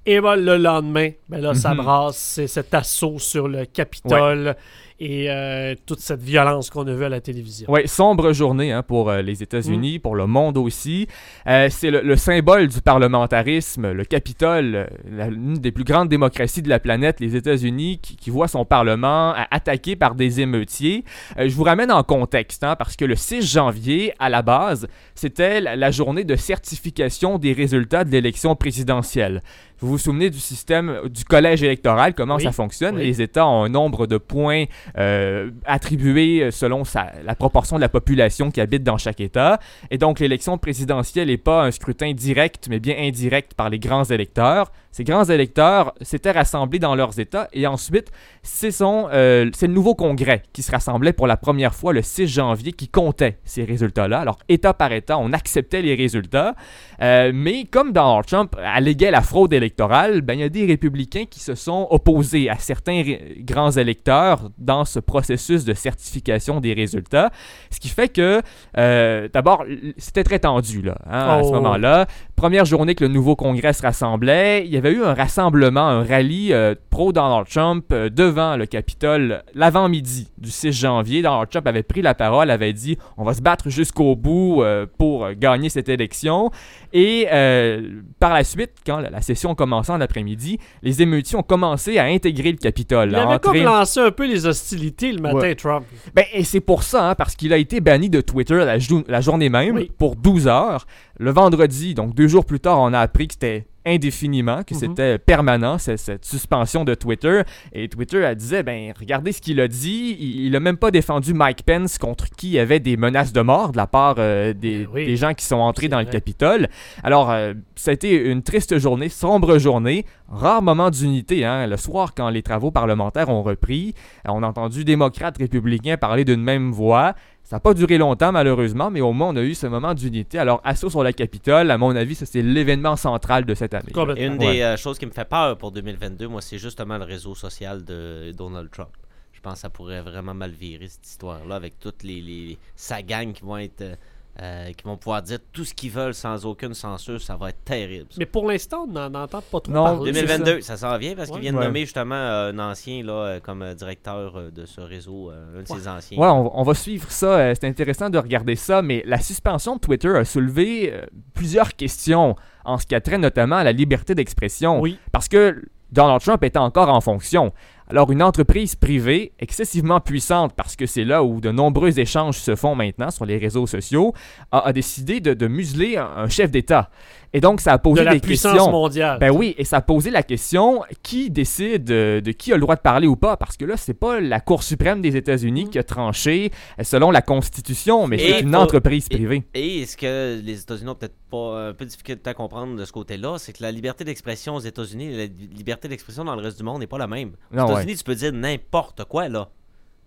Et 0.04 0.20
ben, 0.20 0.36
le 0.36 0.56
lendemain, 0.56 1.10
ben 1.28 1.40
là, 1.40 1.54
ça 1.54 1.70
Mhm. 1.74 1.78
brasse, 1.82 2.16
c'est 2.16 2.46
cet 2.46 2.72
assaut 2.74 3.18
sur 3.18 3.48
le 3.48 3.64
Capitole. 3.66 4.54
Et 4.98 5.30
euh, 5.30 5.74
toute 5.84 6.00
cette 6.00 6.22
violence 6.22 6.70
qu'on 6.70 6.86
a 6.86 6.94
vue 6.94 7.04
à 7.04 7.08
la 7.08 7.20
télévision. 7.20 7.66
Oui, 7.70 7.86
sombre 7.86 8.32
journée 8.32 8.72
hein, 8.72 8.82
pour 8.82 9.10
euh, 9.10 9.20
les 9.20 9.42
États-Unis, 9.42 9.98
pour 9.98 10.16
le 10.16 10.26
monde 10.26 10.56
aussi. 10.56 11.06
Euh, 11.46 11.68
c'est 11.70 11.90
le, 11.90 12.00
le 12.00 12.16
symbole 12.16 12.68
du 12.68 12.80
parlementarisme, 12.80 13.92
le 13.92 14.04
Capitole, 14.04 14.88
l'une 15.06 15.54
des 15.54 15.72
plus 15.72 15.84
grandes 15.84 16.08
démocraties 16.08 16.62
de 16.62 16.68
la 16.68 16.78
planète, 16.78 17.20
les 17.20 17.36
États-Unis, 17.36 17.98
qui, 18.00 18.16
qui 18.16 18.30
voit 18.30 18.48
son 18.48 18.64
Parlement 18.64 19.34
attaqué 19.50 19.96
par 19.96 20.14
des 20.14 20.40
émeutiers. 20.40 21.04
Je 21.38 21.54
vous 21.54 21.62
ramène 21.62 21.92
en 21.92 22.02
contexte, 22.02 22.64
hein, 22.64 22.74
parce 22.76 22.96
que 22.96 23.04
le 23.04 23.14
6 23.14 23.42
janvier, 23.42 24.12
à 24.18 24.28
la 24.28 24.42
base, 24.42 24.88
c'était 25.14 25.60
la 25.60 25.90
journée 25.90 26.24
de 26.24 26.36
certification 26.36 27.38
des 27.38 27.52
résultats 27.52 28.04
de 28.04 28.10
l'élection 28.10 28.56
présidentielle. 28.56 29.42
Vous 29.80 29.88
vous 29.88 29.98
souvenez 29.98 30.30
du 30.30 30.38
système 30.38 31.00
du 31.10 31.24
collège 31.24 31.62
électoral, 31.62 32.14
comment 32.14 32.36
Oui, 32.36 32.42
ça 32.44 32.52
fonctionne? 32.52 32.96
oui. 32.96 33.04
Les 33.04 33.20
États 33.22 33.46
ont 33.46 33.64
un 33.64 33.68
nombre 33.68 34.06
de 34.06 34.16
points 34.18 34.64
euh, 34.98 35.50
attribués 35.64 36.50
selon 36.50 36.84
sa- 36.84 37.12
la 37.24 37.34
proportion 37.34 37.76
de 37.76 37.80
la 37.82 37.88
population 37.88 38.50
qui 38.50 38.60
habite 38.60 38.82
dans 38.82 38.96
chaque 38.98 39.20
État. 39.20 39.58
Et 39.90 39.98
donc, 39.98 40.18
l'élection 40.20 40.56
présidentielle 40.58 41.28
n'est 41.28 41.36
pas 41.36 41.64
un 41.64 41.70
scrutin 41.70 42.12
direct, 42.12 42.66
mais 42.70 42.78
bien 42.80 42.96
indirect 42.98 43.54
par 43.54 43.68
les 43.70 43.78
grands 43.78 44.04
électeurs. 44.04 44.72
Ces 44.92 45.04
grands 45.04 45.24
électeurs 45.24 45.92
s'étaient 46.00 46.30
rassemblés 46.30 46.78
dans 46.78 46.94
leurs 46.94 47.20
États 47.20 47.48
et 47.52 47.66
ensuite, 47.66 48.10
c'est 48.42 48.70
euh, 48.80 49.50
c'est 49.54 49.66
le 49.66 49.74
nouveau 49.74 49.94
Congrès 49.94 50.42
qui 50.54 50.62
se 50.62 50.70
rassemblait 50.72 51.12
pour 51.12 51.26
la 51.26 51.36
première 51.36 51.74
fois 51.74 51.92
le 51.92 52.00
6 52.00 52.26
janvier 52.28 52.72
qui 52.72 52.88
comptait 52.88 53.36
ces 53.44 53.64
résultats-là. 53.64 54.20
Alors, 54.20 54.38
État 54.48 54.72
par 54.72 54.92
État, 54.92 55.18
on 55.18 55.34
acceptait 55.34 55.82
les 55.82 55.94
résultats. 55.94 56.54
Euh, 57.02 57.30
mais 57.34 57.64
comme 57.64 57.92
Donald 57.92 58.24
Trump 58.24 58.56
alléguait 58.58 59.10
la 59.10 59.20
fraude 59.20 59.52
électorale, 59.52 59.65
ben, 59.76 60.34
il 60.34 60.40
y 60.40 60.42
a 60.44 60.48
des 60.48 60.66
républicains 60.66 61.24
qui 61.28 61.40
se 61.40 61.54
sont 61.54 61.86
opposés 61.90 62.48
à 62.48 62.56
certains 62.58 63.02
grands 63.38 63.70
électeurs 63.70 64.50
dans 64.58 64.84
ce 64.84 64.98
processus 65.00 65.64
de 65.64 65.74
certification 65.74 66.60
des 66.60 66.72
résultats. 66.72 67.30
Ce 67.70 67.80
qui 67.80 67.88
fait 67.88 68.08
que, 68.08 68.42
euh, 68.78 69.28
d'abord, 69.32 69.64
c'était 69.96 70.24
très 70.24 70.38
tendu 70.38 70.82
là, 70.82 70.96
hein, 71.06 71.38
à 71.38 71.42
ce 71.42 71.48
Oh. 71.48 71.52
moment-là. 71.54 72.06
Première 72.36 72.66
journée 72.66 72.94
que 72.94 73.02
le 73.02 73.08
nouveau 73.08 73.34
Congrès 73.34 73.72
se 73.72 73.80
rassemblait, 73.80 74.62
il 74.66 74.70
y 74.70 74.76
avait 74.76 74.92
eu 74.92 75.02
un 75.02 75.14
rassemblement, 75.14 75.88
un 75.88 76.04
rallye 76.04 76.52
euh, 76.52 76.74
pro-Donald 76.90 77.46
Trump 77.48 77.86
euh, 77.92 78.10
devant 78.10 78.58
le 78.58 78.66
Capitole 78.66 79.42
l'avant-midi 79.54 80.28
du 80.36 80.50
6 80.50 80.70
janvier. 80.72 81.22
Donald 81.22 81.48
Trump 81.48 81.66
avait 81.66 81.82
pris 81.82 82.02
la 82.02 82.12
parole, 82.14 82.50
avait 82.50 82.74
dit 82.74 82.98
on 83.16 83.24
va 83.24 83.32
se 83.32 83.40
battre 83.40 83.70
jusqu'au 83.70 84.16
bout 84.16 84.62
euh, 84.62 84.84
pour 84.98 85.30
gagner 85.32 85.70
cette 85.70 85.88
élection. 85.88 86.50
Et 86.92 87.26
euh, 87.32 88.00
par 88.20 88.34
la 88.34 88.44
suite, 88.44 88.72
quand 88.84 88.98
la, 88.98 89.08
la 89.08 89.22
session 89.22 89.54
commençait 89.54 89.92
en 89.92 90.00
après-midi, 90.02 90.58
les 90.82 91.00
émeutiers 91.00 91.38
ont 91.38 91.42
commencé 91.42 91.96
à 91.96 92.04
intégrer 92.04 92.52
le 92.52 92.58
Capitole. 92.58 93.08
Il 93.12 93.14
avait 93.16 93.24
entrer- 93.36 93.40
comme 93.40 93.62
lancé 93.62 94.00
un 94.00 94.10
peu 94.10 94.26
les 94.26 94.44
hostilités 94.46 95.10
le 95.10 95.22
matin, 95.22 95.36
Ouais. 95.38 95.54
Trump. 95.54 95.86
ben, 96.14 96.26
et 96.34 96.44
c'est 96.44 96.60
pour 96.60 96.82
ça, 96.82 97.10
hein, 97.10 97.14
parce 97.14 97.34
qu'il 97.34 97.54
a 97.54 97.56
été 97.56 97.80
banni 97.80 98.10
de 98.10 98.20
Twitter 98.20 98.56
la, 98.56 98.78
jou- 98.78 99.04
la 99.08 99.22
journée 99.22 99.48
même 99.48 99.76
Oui. 99.76 99.90
pour 99.96 100.16
12 100.16 100.48
heures. 100.48 100.86
Le 101.18 101.30
vendredi, 101.30 101.94
donc 101.94 102.14
deux 102.14 102.25
jours 102.28 102.44
plus 102.44 102.60
tard, 102.60 102.80
on 102.80 102.92
a 102.92 103.00
appris 103.00 103.28
que 103.28 103.34
c'était 103.34 103.66
indéfiniment, 103.88 104.64
que 104.64 104.74
Mhm. 104.74 104.80
c'était 104.80 105.18
permanent, 105.18 105.78
ce- 105.78 105.96
cette 105.96 106.24
suspension 106.24 106.84
de 106.84 106.94
Twitter. 106.94 107.42
Et 107.72 107.88
Twitter 107.88 108.18
elle 108.18 108.34
disait, 108.34 108.64
ben 108.64 108.92
regardez 108.98 109.30
ce 109.30 109.40
qu'il 109.40 109.60
a 109.60 109.68
dit, 109.68 110.16
il, 110.18 110.46
il 110.46 110.56
a 110.56 110.60
même 110.60 110.76
pas 110.76 110.90
défendu 110.90 111.32
Mike 111.34 111.62
Pence 111.64 111.96
contre 111.96 112.28
qui 112.30 112.48
il 112.48 112.52
y 112.54 112.58
avait 112.58 112.80
des 112.80 112.96
menaces 112.96 113.32
de 113.32 113.40
mort 113.42 113.70
de 113.70 113.76
la 113.76 113.86
part 113.86 114.16
euh, 114.18 114.52
des, 114.52 114.80
Ben 114.80 114.88
oui. 114.92 115.06
des 115.06 115.16
gens 115.16 115.34
qui 115.34 115.44
sont 115.44 115.56
entrés 115.56 115.86
dans 115.88 116.00
le. 116.00 116.06
Capitole. 116.06 116.68
Alors, 117.04 117.30
euh, 117.30 117.54
ça 117.76 117.90
a 117.90 117.94
été 117.94 118.12
une 118.30 118.42
triste 118.42 118.76
journée, 118.78 119.08
sombre 119.08 119.58
journée, 119.58 120.04
rare 120.28 120.62
moment 120.62 120.90
d'unité. 120.90 121.44
Hein, 121.44 121.66
le 121.68 121.76
soir, 121.76 122.12
quand 122.16 122.28
les 122.30 122.42
travaux 122.42 122.70
parlementaires 122.72 123.28
ont 123.28 123.42
repris, 123.44 123.94
on 124.26 124.42
a 124.42 124.46
entendu 124.48 124.84
démocrates, 124.84 125.38
républicains 125.38 125.96
parler 125.96 126.24
d'une 126.24 126.42
même 126.42 126.72
voix. 126.72 127.14
Ça 127.46 127.56
n'a 127.56 127.60
pas 127.60 127.74
duré 127.74 127.96
longtemps, 127.96 128.32
malheureusement, 128.32 128.90
mais 128.90 129.00
au 129.00 129.12
moins, 129.12 129.28
on 129.28 129.36
a 129.36 129.42
eu 129.42 129.54
ce 129.54 129.68
moment 129.68 129.94
d'unité. 129.94 130.36
Alors, 130.36 130.60
assaut 130.64 130.90
sur 130.90 131.04
la 131.04 131.12
Capitole, 131.12 131.70
à 131.70 131.78
mon 131.78 131.94
avis, 131.94 132.16
ça, 132.16 132.26
c'est 132.26 132.42
l'événement 132.42 132.96
central 132.96 133.44
de 133.44 133.54
cette 133.54 133.72
année. 133.72 133.92
Une 134.16 134.32
Ouais. 134.32 134.54
des 134.54 134.60
euh, 134.62 134.76
choses 134.76 134.98
qui 134.98 135.06
me 135.06 135.12
fait 135.12 135.24
peur 135.24 135.56
pour 135.56 135.70
2022, 135.70 136.26
moi, 136.26 136.42
c'est 136.42 136.58
justement 136.58 136.98
le 136.98 137.04
réseau 137.04 137.36
social 137.36 137.84
de 137.84 138.32
Donald 138.36 138.68
Trump. 138.72 138.88
Je 139.32 139.40
pense 139.40 139.54
que 139.54 139.58
ça 139.60 139.70
pourrait 139.70 140.02
vraiment 140.02 140.34
mal 140.34 140.50
virer 140.50 140.88
cette 140.88 141.06
histoire-là 141.06 141.54
avec 141.54 141.78
toutes 141.78 142.02
les, 142.02 142.20
les 142.20 142.58
sa 142.74 143.00
gang 143.02 143.32
qui 143.32 143.42
vont 143.44 143.58
être 143.58 143.80
euh, 143.82 143.94
euh, 144.42 144.72
qui 144.72 144.84
vont 144.84 144.96
pouvoir 144.96 145.22
dire 145.22 145.38
tout 145.52 145.64
ce 145.64 145.72
qu'ils 145.72 145.90
veulent 145.90 146.12
sans 146.14 146.44
aucune 146.44 146.74
censure. 146.74 147.20
Ça 147.20 147.36
va 147.36 147.48
être 147.50 147.64
terrible. 147.64 148.06
ça. 148.10 148.16
Mais 148.18 148.26
pour 148.26 148.46
l'instant, 148.48 148.84
on 148.88 148.92
n'en 148.92 149.06
entend 149.14 149.40
pas 149.40 149.60
trop 149.60 149.72
Non, 149.72 149.84
parler. 149.84 150.12
c'est 150.12 150.20
2022, 150.26 150.60
ça 150.60 150.76
s'en 150.76 150.96
vient 150.98 151.14
parce 151.14 151.28
Ouais. 151.28 151.34
qu'ils 151.34 151.42
viennent 151.42 151.56
Ouais. 151.56 151.64
nommer 151.66 151.80
justement 151.80 152.14
euh, 152.14 152.52
un 152.52 152.58
ancien 152.58 153.02
là, 153.02 153.12
euh, 153.12 153.40
comme 153.40 153.62
euh, 153.62 153.74
directeur 153.74 154.36
euh, 154.36 154.50
de 154.50 154.66
ce 154.66 154.80
réseau, 154.80 155.30
euh, 155.30 155.60
un 155.60 155.62
de 155.62 155.66
ses 155.68 155.88
anciens. 155.88 156.18
Ouais, 156.18 156.28
on, 156.28 156.58
on 156.58 156.62
va 156.62 156.74
suivre 156.74 157.10
ça. 157.10 157.26
euh, 157.38 157.54
c'est 157.58 157.66
intéressant 157.66 158.10
de 158.10 158.18
regarder 158.18 158.56
ça, 158.56 158.82
mais 158.82 159.02
la 159.06 159.18
suspension 159.20 159.76
de 159.76 159.80
Twitter 159.80 160.08
a 160.16 160.24
soulevé 160.24 160.92
euh, 160.92 161.06
plusieurs 161.34 161.74
questions 161.74 162.36
en 162.64 162.78
ce 162.78 162.86
qui 162.86 162.94
a 162.94 163.00
trait 163.00 163.18
notamment 163.18 163.56
à 163.56 163.64
la 163.64 163.72
liberté 163.72 164.14
d'expression. 164.14 164.80
Oui. 164.80 164.98
Parce 165.12 165.28
que 165.28 165.62
Donald 165.92 166.20
Trump 166.20 166.42
est 166.42 166.56
encore 166.56 166.88
en 166.88 167.00
fonction. 167.00 167.52
Alors, 167.88 168.10
une 168.10 168.22
entreprise 168.22 168.74
privée 168.74 169.32
excessivement 169.38 170.00
puissante, 170.00 170.52
parce 170.56 170.74
que 170.76 170.86
c'est 170.86 171.04
là 171.04 171.22
où 171.22 171.40
de 171.40 171.50
nombreux 171.52 171.98
échanges 171.98 172.38
se 172.38 172.56
font 172.56 172.74
maintenant 172.74 173.10
sur 173.10 173.24
les 173.26 173.38
réseaux 173.38 173.66
sociaux, 173.66 174.12
a, 174.50 174.66
a 174.66 174.72
décidé 174.72 175.20
de, 175.20 175.34
de 175.34 175.46
museler 175.46 175.96
un, 175.96 176.10
un 176.16 176.28
chef 176.28 176.50
d'État. 176.50 176.90
Et 177.32 177.40
donc, 177.40 177.60
ça 177.60 177.72
a 177.72 177.78
posé 177.78 178.00
de 178.00 178.06
la 178.06 178.14
des 178.14 178.20
puissance 178.20 178.52
questions. 178.54 178.70
mondiale. 178.72 179.18
Ben 179.18 179.30
oui, 179.30 179.54
et 179.58 179.64
ça 179.64 179.78
a 179.78 179.80
posé 179.82 180.10
la 180.10 180.22
question 180.22 180.82
qui 181.02 181.28
décide 181.30 181.84
de 181.84 182.30
qui 182.32 182.50
a 182.52 182.54
le 182.54 182.60
droit 182.62 182.76
de 182.76 182.80
parler 182.80 183.06
ou 183.06 183.16
pas, 183.16 183.36
parce 183.36 183.56
que 183.56 183.64
là, 183.64 183.76
c'est 183.76 183.94
pas 183.94 184.20
la 184.20 184.40
Cour 184.40 184.62
suprême 184.62 185.02
des 185.02 185.16
États-Unis 185.16 185.68
qui 185.68 185.78
a 185.78 185.82
tranché 185.84 186.50
euh, 186.80 186.84
selon 186.84 187.10
la 187.10 187.20
Constitution, 187.22 188.06
mais 188.06 188.16
Et 188.16 188.32
c'est 188.32 188.40
une 188.40 188.52
faut- 188.52 188.58
entreprise 188.60 189.06
et- 189.10 189.14
privée. 189.16 189.42
Et 189.54 189.84
ce 189.86 189.96
que 189.96 190.40
les 190.42 190.60
États-Unis 190.60 190.88
ont 190.90 190.94
peut-être 190.94 191.16
pas 191.30 191.68
un 191.68 191.74
peu 191.74 191.84
de 191.84 191.90
difficulté 191.90 192.30
à 192.30 192.34
comprendre 192.34 192.76
de 192.76 192.84
ce 192.84 192.92
côté-là, 192.92 193.36
c'est 193.38 193.52
que 193.52 193.62
la 193.62 193.72
liberté 193.72 194.04
d'expression 194.04 194.54
aux 194.54 194.60
États-Unis 194.60 195.06
et 195.12 195.16
la 195.16 195.24
li- 195.24 195.50
liberté 195.54 195.88
d'expression 195.88 196.24
dans 196.24 196.36
le 196.36 196.42
reste 196.42 196.56
du 196.58 196.64
monde 196.64 196.78
n'est 196.80 196.86
pas 196.86 196.98
la 196.98 197.08
même. 197.08 197.32
Aux 197.52 197.75
Ouais. 197.76 197.94
Tu 197.94 198.04
peux 198.04 198.14
dire 198.14 198.32
n'importe 198.32 199.04
quoi, 199.04 199.28
là. 199.28 199.50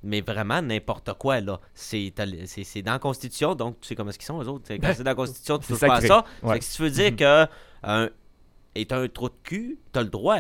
Mais 0.02 0.22
vraiment 0.22 0.62
n'importe 0.62 1.14
quoi, 1.16 1.42
là. 1.42 1.60
C'est 1.74 2.14
dans 2.16 2.92
la 2.94 3.00
Constitution, 3.00 3.54
donc 3.56 3.82
tu 3.82 3.88
sais 3.90 3.96
comment 3.96 4.10
est-ce 4.10 4.18
qu'ils 4.20 4.26
sont, 4.28 4.42
eux 4.42 4.48
autres. 4.48 4.66
C'est- 4.68 4.80
Quand 4.80 4.94
c'est 4.96 5.04
dans 5.04 5.12
la 5.12 5.16
Constitution, 5.16 5.58
tu 5.60 5.68
touches 5.68 5.80
pas 5.80 5.96
à 5.96 6.02
ça. 6.02 6.26
Ouais. 6.42 6.54
Fait 6.54 6.60
que 6.60 6.66
si 6.66 6.76
tu 6.78 6.82
veux 6.84 6.90
dire 6.92 7.16
que 7.16 7.46
un, 7.84 8.10
est 8.76 8.92
un 8.94 9.08
trou 9.08 9.30
de 9.30 9.36
cul, 9.44 9.78
t'as 9.92 10.02
le 10.02 10.10
droit. 10.10 10.40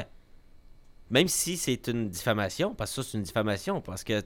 Même 1.10 1.28
si 1.28 1.58
c'est 1.58 1.88
une 1.88 2.10
diffamation, 2.10 2.74
parce 2.76 2.96
que 2.96 3.02
ça, 3.02 3.10
c'est 3.12 3.18
une 3.18 3.24
diffamation, 3.24 3.82
parce 3.82 4.04
que 4.04 4.22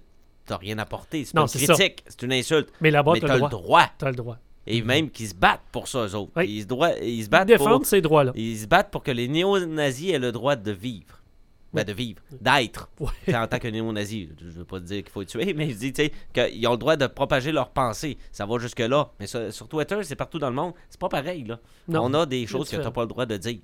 t'as 0.45 0.57
rien 0.57 0.77
apporté. 0.77 1.23
C'est 1.25 1.33
pas 1.33 1.41
une 1.41 1.47
critique, 1.47 2.03
c'est 2.07 2.21
une 2.23 2.33
insulte. 2.33 2.69
mais 2.81 2.91
là-bas, 2.91 3.13
t'as 3.19 3.33
as 3.33 3.37
le 3.37 3.49
droit. 3.49 3.87
T'as 3.97 4.09
le 4.09 4.15
droit. 4.15 4.37
Et 4.65 4.81
même 4.81 5.09
qu'ils 5.09 5.27
se 5.29 5.35
battent 5.35 5.63
pour 5.71 5.87
ça, 5.87 6.05
eux 6.05 6.15
autres. 6.15 6.31
Oui. 6.37 6.45
Ils, 6.49 6.61
se 6.63 7.03
ils 7.03 7.21
se 7.21 7.25
Ils 7.25 7.29
battent 7.29 7.47
défendent 7.47 7.79
pour... 7.81 7.85
ces 7.85 8.01
droits-là. 8.01 8.31
Ils 8.35 8.59
se 8.59 8.65
battent 8.67 8.91
pour 8.91 9.03
que 9.03 9.11
les 9.11 9.27
néo-nazis 9.27 10.11
aient 10.11 10.19
le 10.19 10.31
droit 10.31 10.55
de 10.55 10.71
vivre. 10.71 11.21
Ben, 11.73 11.83
de 11.83 11.93
vivre. 11.93 12.21
D'être. 12.39 12.89
Ouais. 12.99 13.07
Tu 13.25 13.35
En 13.35 13.47
tant 13.47 13.57
que 13.59 13.67
néo-nazi. 13.67 14.29
Je 14.39 14.47
veux 14.49 14.65
pas 14.65 14.79
te 14.79 14.85
dire 14.85 15.03
qu'il 15.03 15.11
faut 15.11 15.23
tuer, 15.23 15.53
mais 15.53 15.69
je 15.71 15.75
dis, 15.75 15.93
tu 15.93 16.09
qu'ils 16.33 16.67
ont 16.67 16.71
le 16.73 16.77
droit 16.77 16.95
de 16.95 17.07
propager 17.07 17.51
leurs 17.51 17.69
pensées. 17.69 18.17
Ça 18.31 18.45
va 18.45 18.59
jusque-là. 18.59 19.11
Mais 19.19 19.25
ça- 19.27 19.51
sur 19.51 19.67
Twitter, 19.67 19.97
c'est 20.03 20.15
partout 20.15 20.37
dans 20.39 20.49
le 20.49 20.55
monde. 20.55 20.73
C'est 20.89 20.99
pas 20.99 21.09
pareil, 21.09 21.43
là. 21.45 21.59
Non. 21.87 22.05
On 22.05 22.13
a 22.13 22.25
des 22.25 22.45
choses 22.45 22.65
que 22.65 22.75
différent. 22.75 22.83
t'as 22.83 22.91
pas 22.91 23.01
le 23.01 23.07
droit 23.07 23.25
de 23.25 23.37
dire. 23.37 23.59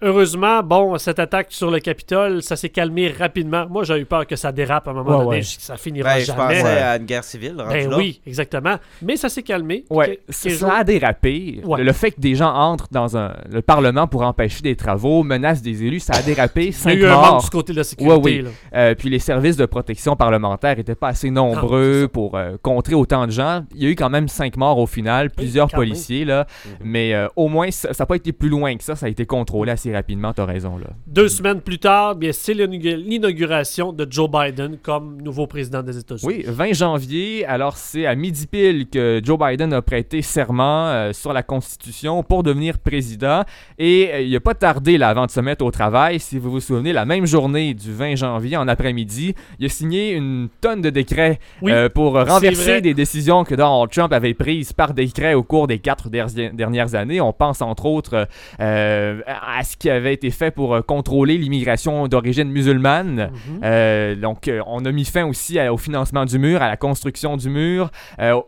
Heureusement, 0.00 0.62
bon, 0.62 0.96
cette 0.98 1.18
attaque 1.18 1.48
sur 1.50 1.70
le 1.72 1.80
Capitole, 1.80 2.40
ça 2.42 2.54
s'est 2.54 2.68
calmé 2.68 3.08
rapidement. 3.18 3.66
Moi, 3.68 3.82
j'ai 3.82 3.98
eu 3.98 4.04
peur 4.04 4.26
que 4.28 4.36
ça 4.36 4.52
dérape 4.52 4.86
à 4.86 4.92
un 4.92 4.94
moment 4.94 5.10
Ouais, 5.18 5.24
donné, 5.24 5.36
ouais. 5.38 5.40
que 5.40 5.46
ça 5.62 5.76
finira 5.76 6.14
Ben, 6.14 6.20
je 6.20 6.24
jamais. 6.26 6.38
pensais 6.60 6.78
à 6.82 6.96
une 6.98 7.04
guerre 7.04 7.24
civile. 7.24 7.56
Ben 7.68 7.90
là. 7.90 7.96
oui, 7.96 8.20
exactement. 8.24 8.76
Mais 9.02 9.16
ça 9.16 9.28
s'est 9.28 9.42
calmé. 9.42 9.84
Ouais, 9.90 10.20
Que- 10.28 10.32
ça, 10.32 10.76
a 10.76 10.84
dérapé. 10.84 11.60
Ouais. 11.64 11.78
Le, 11.78 11.84
le 11.84 11.92
fait 11.92 12.12
que 12.12 12.20
des 12.20 12.36
gens 12.36 12.52
entrent 12.54 12.86
dans 12.92 13.16
un, 13.16 13.32
le 13.50 13.60
Parlement 13.60 14.06
pour 14.06 14.22
empêcher 14.22 14.62
des 14.62 14.76
travaux, 14.76 15.24
menacent 15.24 15.62
des 15.62 15.82
élus, 15.82 15.98
ça 16.00 16.14
a 16.14 16.22
dérapé. 16.22 16.66
Il 16.66 16.66
y 16.66 16.68
a 16.68 16.72
Cinq 16.72 16.94
eu 16.94 17.06
un 17.06 17.14
manque 17.16 17.42
du 17.42 17.50
côté 17.50 17.72
de 17.72 17.78
la 17.78 17.84
sécurité. 17.84 18.14
Ouais, 18.14 18.20
oui. 18.22 18.42
là. 18.42 18.50
Euh, 18.74 18.94
puis 18.94 19.10
les 19.10 19.18
services 19.18 19.56
de 19.56 19.66
protection 19.66 20.14
parlementaire 20.14 20.76
n'étaient 20.76 20.94
pas 20.94 21.08
assez 21.08 21.30
nombreux 21.30 22.08
pour 22.12 22.36
euh, 22.36 22.56
contrer 22.62 22.94
autant 22.94 23.26
de 23.26 23.32
gens. 23.32 23.64
Il 23.74 23.82
y 23.82 23.86
a 23.86 23.90
eu 23.90 23.96
quand 23.96 24.10
même 24.10 24.28
cinq 24.28 24.56
morts 24.56 24.78
au 24.78 24.86
final, 24.86 25.30
plusieurs 25.30 25.68
policiers, 25.68 26.24
là. 26.24 26.46
Mhm. 26.64 26.72
Mais 26.84 27.14
euh, 27.14 27.26
au 27.34 27.48
moins, 27.48 27.70
ça 27.72 27.90
n'a 27.98 28.06
pas 28.06 28.14
été 28.16 28.32
plus 28.32 28.48
loin 28.48 28.76
que 28.76 28.84
ça. 28.84 28.94
Ça 28.94 29.06
a 29.06 29.08
été 29.08 29.26
contrôlé 29.26 29.72
assez 29.72 29.87
rapidement, 29.94 30.32
t'as 30.32 30.44
raison, 30.44 30.76
là. 30.78 30.86
Deux 31.06 31.28
semaines 31.28 31.60
plus 31.60 31.78
tard, 31.78 32.14
bien, 32.16 32.32
c'est 32.32 32.54
l'inaug- 32.54 32.96
l'inauguration 32.96 33.92
de 33.92 34.06
Joe 34.10 34.28
Biden 34.30 34.78
comme 34.82 35.20
nouveau 35.22 35.46
président 35.46 35.82
des 35.82 35.98
États-Unis. 35.98 36.26
Oui, 36.26 36.44
20 36.46 36.72
janvier, 36.74 37.44
alors 37.46 37.76
c'est 37.76 38.06
à 38.06 38.14
midi 38.14 38.46
pile 38.46 38.88
que 38.88 39.20
Joe 39.24 39.38
Biden 39.38 39.72
a 39.72 39.82
prêté 39.82 40.22
serment 40.22 40.88
euh, 40.88 41.12
sur 41.12 41.32
la 41.32 41.42
Constitution 41.42 42.22
pour 42.22 42.42
devenir 42.42 42.78
président. 42.78 43.42
Et 43.78 44.10
euh, 44.12 44.20
il 44.20 44.32
n'a 44.32 44.40
pas 44.40 44.54
tardé 44.54 44.98
là, 44.98 45.08
avant 45.08 45.26
de 45.26 45.30
se 45.30 45.40
mettre 45.40 45.64
au 45.64 45.70
travail. 45.70 46.20
Si 46.20 46.38
vous 46.38 46.50
vous 46.50 46.60
souvenez, 46.60 46.92
la 46.92 47.04
même 47.04 47.26
journée 47.26 47.74
du 47.74 47.92
20 47.92 48.16
janvier, 48.16 48.56
en 48.56 48.68
après-midi, 48.68 49.34
il 49.58 49.66
a 49.66 49.68
signé 49.68 50.12
une 50.12 50.48
tonne 50.60 50.82
de 50.82 50.90
décrets 50.90 51.38
Oui, 51.62 51.72
euh, 51.72 51.88
pour 51.88 52.12
renverser 52.14 52.80
des 52.80 52.94
décisions 52.94 53.44
que 53.44 53.54
Donald 53.54 53.90
Trump 53.90 54.12
avait 54.12 54.34
prises 54.34 54.72
par 54.72 54.94
décret 54.94 55.34
au 55.34 55.42
cours 55.42 55.66
des 55.66 55.78
quatre 55.78 56.08
dernières 56.08 56.94
années. 56.94 57.20
On 57.20 57.32
pense 57.32 57.62
entre 57.62 57.86
autres 57.86 58.26
euh, 58.60 59.20
à 59.26 59.62
ce 59.64 59.76
qui 59.78 59.90
avait 59.90 60.14
été 60.14 60.30
fait 60.30 60.50
pour 60.50 60.74
euh, 60.74 60.82
contrôler 60.82 61.38
l'immigration 61.38 62.08
d'origine 62.08 62.48
musulmane. 62.50 63.30
Mhm. 63.32 63.60
Euh, 63.64 64.14
donc, 64.14 64.48
euh, 64.48 64.60
on 64.66 64.84
a 64.84 64.92
mis 64.92 65.04
fin 65.04 65.24
aussi 65.26 65.58
à- 65.58 65.72
au 65.72 65.76
financement 65.76 66.24
du 66.24 66.38
mur, 66.38 66.62
à 66.62 66.68
la 66.68 66.76
construction 66.76 67.36
du 67.36 67.48
mur. 67.50 67.90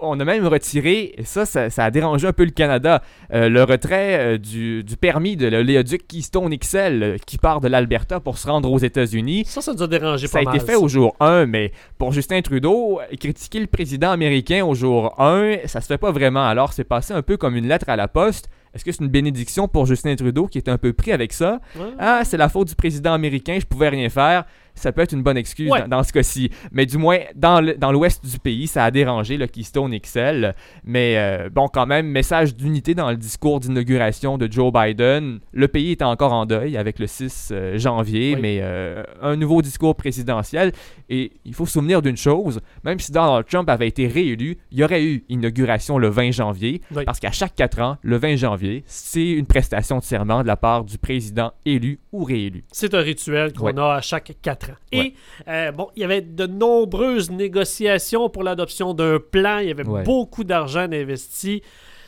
On 0.01 0.19
a 0.21 0.25
même 0.25 0.47
retiré, 0.47 1.15
et 1.17 1.25
ça, 1.25 1.47
ça, 1.47 1.71
ça 1.71 1.85
a 1.85 1.91
dérangé 1.91 2.27
un 2.27 2.33
peu 2.33 2.45
le 2.45 2.51
Canada, 2.51 3.03
le 3.31 3.63
retrait 3.63 4.39
du, 4.39 4.83
du 4.85 4.97
permis 4.97 5.37
de 5.37 5.47
l'oléoduc 5.47 6.07
Keystone 6.09 6.55
XL 6.57 7.17
qui 7.27 7.39
part 7.39 7.61
de 7.61 7.69
l'Alberta 7.69 8.21
pour 8.21 8.39
se 8.39 8.49
rendre 8.49 8.71
aux 8.71 8.79
États-Unis. 8.79 9.45
Ça, 9.47 9.61
ça 9.61 9.73
nous 9.73 9.83
a 9.83 9.87
dérangé 9.87 10.27
Ça 10.27 10.39
a 10.39 10.43
pas 10.45 10.55
été 10.55 10.65
fait 10.65 10.73
ça. 10.73 10.81
au 10.81 10.89
jour 10.89 11.15
1, 11.21 11.47
mais 11.47 11.73
pour 11.99 12.13
Justin 12.13 12.41
Trudeau, 12.43 13.01
critiquer 13.19 13.61
le 13.61 13.67
président 13.67 14.11
américain 14.11 14.65
au 14.65 14.75
jour 14.75 15.15
1, 15.21 15.59
ça 15.67 15.81
se 15.81 15.87
fait 15.87 15.99
pas 15.99 16.11
vraiment. 16.13 16.45
Alors, 16.47 16.73
c'est 16.73 16.85
passé 16.85 17.13
un 17.15 17.23
peu 17.23 17.37
comme 17.37 17.57
une 17.57 17.69
lettre 17.69 17.89
à 17.89 17.97
la 17.97 18.09
poste. 18.09 18.49
Est-ce 18.75 18.85
que 18.85 18.93
c'est 18.93 19.03
une 19.03 19.11
bénédiction 19.11 19.67
pour 19.67 19.87
Justin 19.87 20.15
Trudeau 20.15 20.47
qui 20.47 20.59
est 20.59 20.69
un 20.69 20.79
peu 20.79 20.93
pris 20.93 21.13
avec 21.13 21.33
ça? 21.33 21.61
Ouais. 21.77 21.93
Ah, 21.99 22.23
c'est 22.25 22.37
la 22.37 22.49
faute 22.49 22.69
du 22.69 22.75
président 22.75 23.13
américain, 23.13 23.59
je 23.61 23.67
pouvais 23.67 23.89
rien 23.89 24.09
faire. 24.09 24.45
Ça 24.81 24.93
peut 24.93 25.03
être 25.03 25.13
une 25.13 25.23
bonne 25.23 25.37
excuse 25.37 25.71
Ouais. 25.71 25.83
dans, 25.83 25.89
dans 25.99 26.03
ce 26.03 26.13
cas-ci. 26.13 26.51
Mais 26.73 26.87
du 26.87 26.97
moins, 26.99 27.19
dans 27.37 27.61
l'ouest 27.93 28.25
du 28.27 28.39
pays, 28.39 28.67
ça 28.67 28.85
a 28.85 28.91
dérangé 28.91 29.37
le 29.37 29.47
Keystone 29.47 29.97
XL. 29.99 30.55
Mais 30.85 31.17
euh, 31.19 31.49
bon, 31.51 31.69
quand 31.69 31.87
même, 31.87 32.07
message 32.07 32.57
d'unité 32.57 32.95
dans 32.95 33.11
le 33.11 33.17
discours 33.17 33.61
d'inauguration 33.61 34.39
de 34.39 34.51
Joe 34.51 34.73
Biden. 34.73 35.41
Le 35.53 35.69
pays 35.69 35.93
est 35.93 36.03
encore 36.03 36.33
en 36.33 36.47
deuil 36.47 36.77
avec 36.77 36.99
le 36.99 37.07
6 37.07 37.51
euh, 37.53 37.79
janvier, 37.79 38.35
Oui. 38.35 38.41
mais 38.41 38.59
euh, 38.63 39.03
un 39.23 39.37
nouveau 39.37 39.61
discours 39.63 39.95
présidentiel. 39.95 40.73
Et 41.09 41.33
il 41.45 41.55
faut 41.55 41.67
se 41.67 41.73
souvenir 41.75 42.03
d'une 42.03 42.17
chose, 42.17 42.61
même 42.85 42.99
si 42.99 43.13
Donald 43.13 43.47
Trump 43.47 43.69
avait 43.69 43.89
été 43.89 44.07
réélu, 44.07 44.57
il 44.71 44.79
y 44.79 44.85
aurait 44.85 45.05
eu 45.05 45.25
inauguration 45.29 45.99
le 45.99 46.09
20 46.09 46.31
janvier. 46.31 46.81
Oui. 46.95 47.05
Parce 47.05 47.21
qu'à 47.21 47.33
chaque 47.33 47.55
4 47.55 47.81
ans, 47.81 47.97
le 48.03 48.17
20 48.17 48.37
janvier, 48.37 48.83
c'est 48.87 49.29
une 49.31 49.47
prestation 49.47 49.99
de 49.99 50.05
serment 50.05 50.43
de 50.43 50.47
la 50.47 50.57
part 50.57 50.85
du 50.85 50.99
président 50.99 51.53
élu 51.67 51.99
ou 52.13 52.25
réélu. 52.25 52.65
C'est 52.73 52.95
un 52.95 53.01
rituel 53.01 53.53
qu'on 53.53 53.77
a 53.77 53.95
à 53.97 54.01
chaque 54.01 54.33
quatre 54.41 54.70
ans. 54.70 54.70
Et 54.93 54.99
Ouais. 54.99 55.15
euh, 55.49 55.73
bon, 55.73 55.89
il 55.97 56.01
y 56.03 56.05
avait 56.05 56.21
de 56.21 56.47
nombreuses 56.47 57.31
négociations 57.31 58.29
pour 58.29 58.43
l'adoption 58.43 58.95
d'un 58.95 59.19
plan. 59.19 59.59
Il 59.59 59.69
y 59.69 59.71
avait 59.71 59.87
Ouais. 59.87 60.03
beaucoup 60.03 60.45
d'argent 60.45 60.81
investi. 60.91 61.63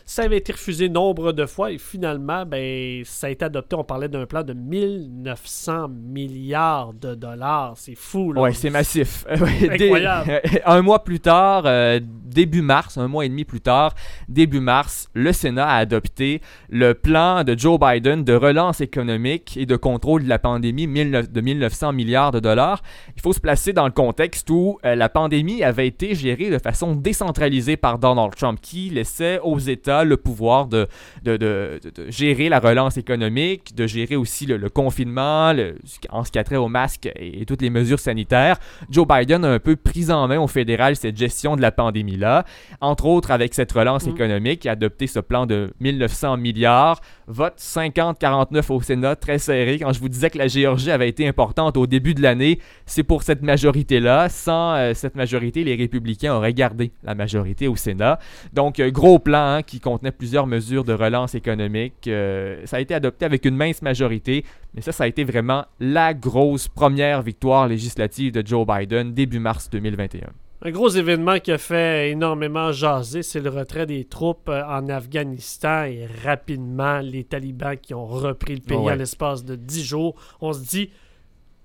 Ça 0.04 0.23
avait 0.23 0.38
été 0.38 0.52
refusé 0.52 0.88
nombre 0.88 1.32
de 1.32 1.47
fois 1.47 1.73
et 1.73 1.78
finalement, 1.78 2.44
ben, 2.44 3.02
ça 3.04 3.28
a 3.28 3.30
été 3.30 3.44
adopté. 3.44 3.76
On 3.76 3.85
parlait 3.85 4.09
d'un 4.09 4.26
plan 4.26 4.42
de 4.42 4.52
1900 4.52 5.88
milliards 5.88 6.92
de 6.94 7.14
dollars. 7.14 7.75
C'est 7.76 7.94
fou, 7.94 8.32
là. 8.32 8.42
Ouais, 8.42 8.52
c'est 8.52 8.71
massif. 8.71 9.25
Incroyable. 9.30 10.40
un 10.64 10.82
mois 10.82 11.04
plus 11.04 11.21
tard, 11.21 11.64
euh, 11.66 12.00
début 12.02 12.62
mars, 12.62 12.99
un 12.99 13.09
mois 13.09 13.25
et 13.25 13.28
demi 13.28 13.44
plus 13.44 13.61
tard, 13.61 13.94
début 14.28 14.61
mars, 14.61 15.09
le 15.14 15.32
Sénat 15.32 15.68
a 15.68 15.76
adopté 15.76 16.40
le 16.68 16.94
plan 16.94 17.44
de 17.44 17.56
Joe 17.59 17.78
Biden 17.78 18.25
de 18.25 18.35
relance 18.35 18.80
économique 18.80 19.56
et 19.56 19.66
de 19.66 19.76
contrôle 19.76 20.25
de 20.25 20.28
la 20.28 20.38
pandémie 20.38 20.87
19 20.87 21.30
de 21.30 21.40
1900 21.40 21.92
milliards 21.92 22.32
de 22.32 22.40
dollars. 22.40 22.82
Il 23.16 23.23
faut 23.23 23.32
se 23.32 23.40
placer 23.40 23.73
dans 23.73 23.87
le 23.87 23.92
contexte 23.92 24.49
où 24.50 24.78
euh, 24.85 24.94
la 24.94 25.09
pandémie 25.09 25.62
avait 25.62 25.87
été 25.87 26.14
gérée 26.14 26.50
de 26.50 26.59
façon 26.59 26.94
décentralisée 26.94 27.76
par 27.76 27.99
Donald 27.99 28.35
Trump, 28.35 28.59
qui 28.61 28.90
laissait 28.90 29.38
aux 29.42 29.59
États 29.59 29.91
le 30.04 30.16
pouvoir 30.16 30.66
de, 30.66 30.87
de, 31.22 31.37
de- 31.37 31.80
de- 31.82 31.90
de 32.04 32.11
gérer 32.11 32.49
la 32.49 32.58
relance 32.61 32.96
économique, 32.96 33.75
de 33.75 33.87
gérer 33.87 34.16
aussi 34.16 34.46
le, 34.46 34.56
le 34.56 34.68
confinement, 34.70 35.52
le- 35.52 35.76
en 36.11 36.25
ce 36.25 36.30
qui 36.32 36.38
a 36.38 36.44
trait 36.44 36.56
au 36.56 36.68
masque 36.68 37.06
et, 37.16 37.42
et 37.42 37.44
toutes 37.46 37.62
les 37.62 37.70
mesures 37.70 38.00
sanitaires. 38.00 38.56
Joe 38.90 39.06
Biden 39.06 39.44
a 39.44 39.49
un 39.52 39.58
peu 39.58 39.76
pris 39.76 40.11
en 40.11 40.26
main 40.28 40.38
au 40.40 40.46
fédéral 40.49 40.96
cette 40.96 41.16
gestion 41.16 41.56
de 41.56 41.62
la 41.62 41.70
pandémie-là, 41.72 42.44
entre 42.80 43.06
autres 43.06 43.30
avec 43.30 43.54
cette 43.54 43.72
relance 43.72 44.06
Mm. 44.06 44.11
économique, 44.11 44.66
a 44.66 44.72
adopté 44.72 45.06
ce 45.06 45.20
plan 45.20 45.46
de 45.46 45.72
1900 45.80 46.37
milliards, 46.38 47.00
vote 47.26 47.54
50-49 47.58 48.70
au 48.72 48.80
Sénat, 48.80 49.16
très 49.16 49.38
serré. 49.38 49.78
Quand 49.78 49.92
je 49.92 50.00
vous 50.00 50.08
disais 50.08 50.30
que 50.30 50.38
la 50.38 50.49
Géorgie 50.49 50.90
avait 50.90 51.08
été 51.08 51.26
importante 51.28 51.76
au 51.76 51.87
début 51.87 52.14
de 52.14 52.22
l'année, 52.22 52.58
c'est 52.87 53.02
pour 53.02 53.22
cette 53.22 53.42
majorité-là. 53.42 54.28
Sans 54.28 54.75
euh, 54.75 54.94
cette 54.94 55.14
majorité, 55.16 55.64
les 55.64 55.75
républicains 55.75 56.34
auraient 56.34 56.54
gardé 56.54 56.92
la 57.02 57.14
majorité 57.14 57.68
au 57.68 57.76
Sénat. 57.76 58.18
Donc, 58.52 58.80
euh, 58.80 58.90
gros 58.90 59.18
plan 59.18 59.56
hein, 59.56 59.62
qui 59.62 59.80
contenait 59.82 60.12
plusieurs 60.12 60.46
mesures 60.46 60.84
de 60.84 60.92
relance 60.94 61.34
économique. 61.34 62.08
Euh, 62.08 62.62
ça 62.64 62.76
a 62.78 62.80
été 62.80 62.94
adopté 62.94 63.26
avec 63.26 63.44
une 63.44 63.56
mince 63.56 63.82
majorité, 63.82 64.44
mais 64.74 64.80
ça, 64.80 64.92
ça 64.92 65.04
a 65.04 65.06
été 65.06 65.24
vraiment 65.24 65.66
la 65.80 66.14
grosse 66.14 66.68
première 66.68 67.20
victoire 67.22 67.68
législative 67.68 68.32
de 68.32 68.46
Joe 68.46 68.66
Biden 68.66 69.12
début 69.12 69.38
mars 69.40 69.68
2021. 69.70 70.28
Un 70.64 70.70
gros 70.70 70.88
événement 70.90 71.40
qui 71.40 71.50
a 71.50 71.58
fait 71.58 72.12
énormément 72.12 72.70
jaser, 72.70 73.24
c'est 73.24 73.40
le 73.40 73.50
retrait 73.50 73.84
des 73.84 74.04
troupes 74.04 74.48
euh, 74.48 74.62
en 74.64 74.88
Afghanistan 74.88 75.82
et 75.84 76.06
rapidement 76.24 77.00
les 77.00 77.24
talibans 77.24 77.76
qui 77.76 77.94
ont 77.94 78.06
repris 78.06 78.54
le 78.54 78.60
pays 78.60 78.76
Ouais. 78.76 78.92
en 78.92 78.94
l'espace 78.94 79.44
de 79.44 79.56
10 79.56 79.82
jours. 79.84 80.14
On 80.40 80.52
se 80.52 80.60
dit 80.64 80.90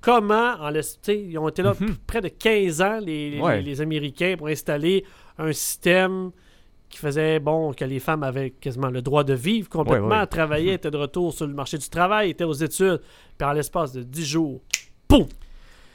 comment, 0.02 0.54
en 0.62 0.72
ils 1.10 1.38
ont 1.38 1.48
été 1.50 1.62
là 1.62 1.74
Mhm. 1.80 1.96
près 2.08 2.22
de 2.22 2.28
15 2.30 2.82
ans, 2.82 3.00
les, 3.00 3.30
les- 3.32 3.40
Ouais. 3.42 3.62
les 3.62 3.82
Américains, 3.82 4.36
pour 4.38 4.48
installer 4.48 5.04
un 5.38 5.52
système 5.52 6.32
qui 6.90 6.98
faisait 7.00 7.40
bon 7.40 7.74
que 7.74 7.84
les 7.86 8.00
femmes 8.00 8.24
avaient 8.24 8.52
quasiment 8.52 8.90
le 8.90 9.02
droit 9.02 9.24
de 9.24 9.34
vivre 9.34 9.70
complètement, 9.70 10.08
Ouais, 10.08 10.20
ouais. 10.20 10.28
travailler, 10.28 10.74
étaient 10.76 10.92
de 10.92 10.98
retour 10.98 11.34
sur 11.34 11.46
le 11.48 11.54
marché 11.54 11.78
du 11.78 11.90
travail, 11.90 12.30
étaient 12.30 12.44
aux 12.44 12.54
études. 12.54 13.02
Puis 13.38 13.48
en 13.48 13.52
l'espace 13.54 13.92
de 13.94 14.04
10 14.04 14.26
jours, 14.26 14.62
poum, 15.08 15.26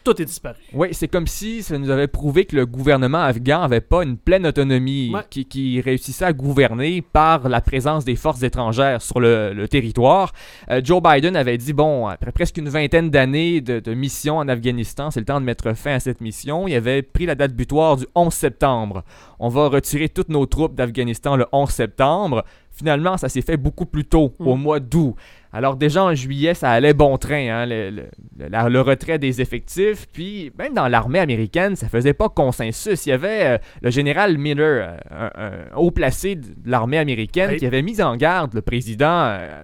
tout 0.05 0.21
est 0.21 0.25
disparu. 0.25 0.57
Oui, 0.73 0.89
c'est 0.93 1.09
comme 1.09 1.27
si 1.27 1.63
ça 1.63 1.79
nous 1.79 1.91
avait 1.91 2.07
prouvé 2.09 2.45
que 2.45 2.57
le 2.57 2.67
gouvernement 2.67 3.23
afghan 3.23 3.61
n'avait 3.61 3.81
pas 3.81 4.03
une 4.03 4.17
pleine 4.17 4.47
autonomie, 4.47 5.11
Ouais. 5.15 5.21
qui, 5.31 5.45
qui 5.45 5.81
réussissait 5.81 6.25
à 6.25 6.33
gouverner 6.33 7.03
par 7.03 7.49
la 7.49 7.61
présence 7.61 8.05
des 8.05 8.17
forces 8.17 8.43
étrangères 8.43 9.01
sur 9.03 9.21
le, 9.21 9.53
le 9.55 9.69
territoire. 9.69 10.33
Euh, 10.71 10.81
Joe 10.83 11.03
Biden 11.03 11.37
avait 11.37 11.59
dit, 11.59 11.73
bon, 11.73 12.07
après 12.07 12.33
presque 12.33 12.57
une 12.59 12.69
vingtaine 12.69 13.11
d'années 13.11 13.61
de, 13.61 13.81
de 13.81 13.95
mission 13.95 14.39
en 14.39 14.49
Afghanistan, 14.49 15.11
c'est 15.11 15.21
le 15.21 15.27
temps 15.27 15.41
de 15.41 15.47
mettre 15.47 15.73
fin 15.75 15.95
à 15.95 16.01
cette 16.01 16.21
mission. 16.21 16.67
Il 16.69 16.75
avait 16.75 17.03
pris 17.03 17.27
la 17.27 17.35
date 17.35 17.53
butoir 17.55 17.97
du 17.97 18.07
11 18.15 18.33
septembre. 18.33 19.05
On 19.39 19.49
va 19.49 19.69
retirer 19.69 20.09
toutes 20.09 20.29
nos 20.29 20.47
troupes 20.47 20.75
d'Afghanistan 20.75 21.37
le 21.37 21.47
11 21.53 21.69
septembre. 21.71 22.45
Finalement, 22.71 23.17
ça 23.19 23.29
s'est 23.29 23.43
fait 23.43 23.57
beaucoup 23.57 23.85
plus 23.87 24.05
tôt, 24.05 24.33
Mm. 24.39 24.47
au 24.49 24.57
mois 24.57 24.81
d'août. 24.81 25.15
Alors 25.53 25.77
déjà 25.77 26.03
en 26.05 26.15
juillet, 26.15 26.55
ça 26.55 26.71
allait 26.71 26.95
bon 26.95 27.19
train, 27.19 27.49
hein, 27.51 27.67
le, 27.67 27.91
le- 27.91 28.09
le- 28.39 28.49
la- 28.49 28.69
le 28.71 28.81
retrait 28.81 29.19
des 29.19 29.41
effectifs. 29.43 30.07
Puis 30.13 30.51
même 30.59 30.73
dans 30.73 30.89
l'armée 30.89 31.19
américaine, 31.19 31.77
ça 31.77 31.89
faisait 31.89 32.15
pas 32.15 32.29
consensus. 32.31 33.05
Il 33.07 33.11
y 33.11 33.13
avait 33.13 33.45
euh, 33.47 33.59
le 33.83 33.91
général 33.91 34.39
Miller, 34.39 34.97
euh, 35.13 35.29
un, 35.37 35.43
un 35.75 35.77
haut 35.77 35.91
placé 35.91 36.37
de 36.37 36.47
l'armée 36.65 36.97
américaine, 36.99 37.51
qui 37.59 37.67
avait 37.67 37.83
mis 37.83 38.01
en 38.01 38.17
garde 38.17 38.55
le 38.55 38.63
président 38.63 39.25
euh, 39.27 39.63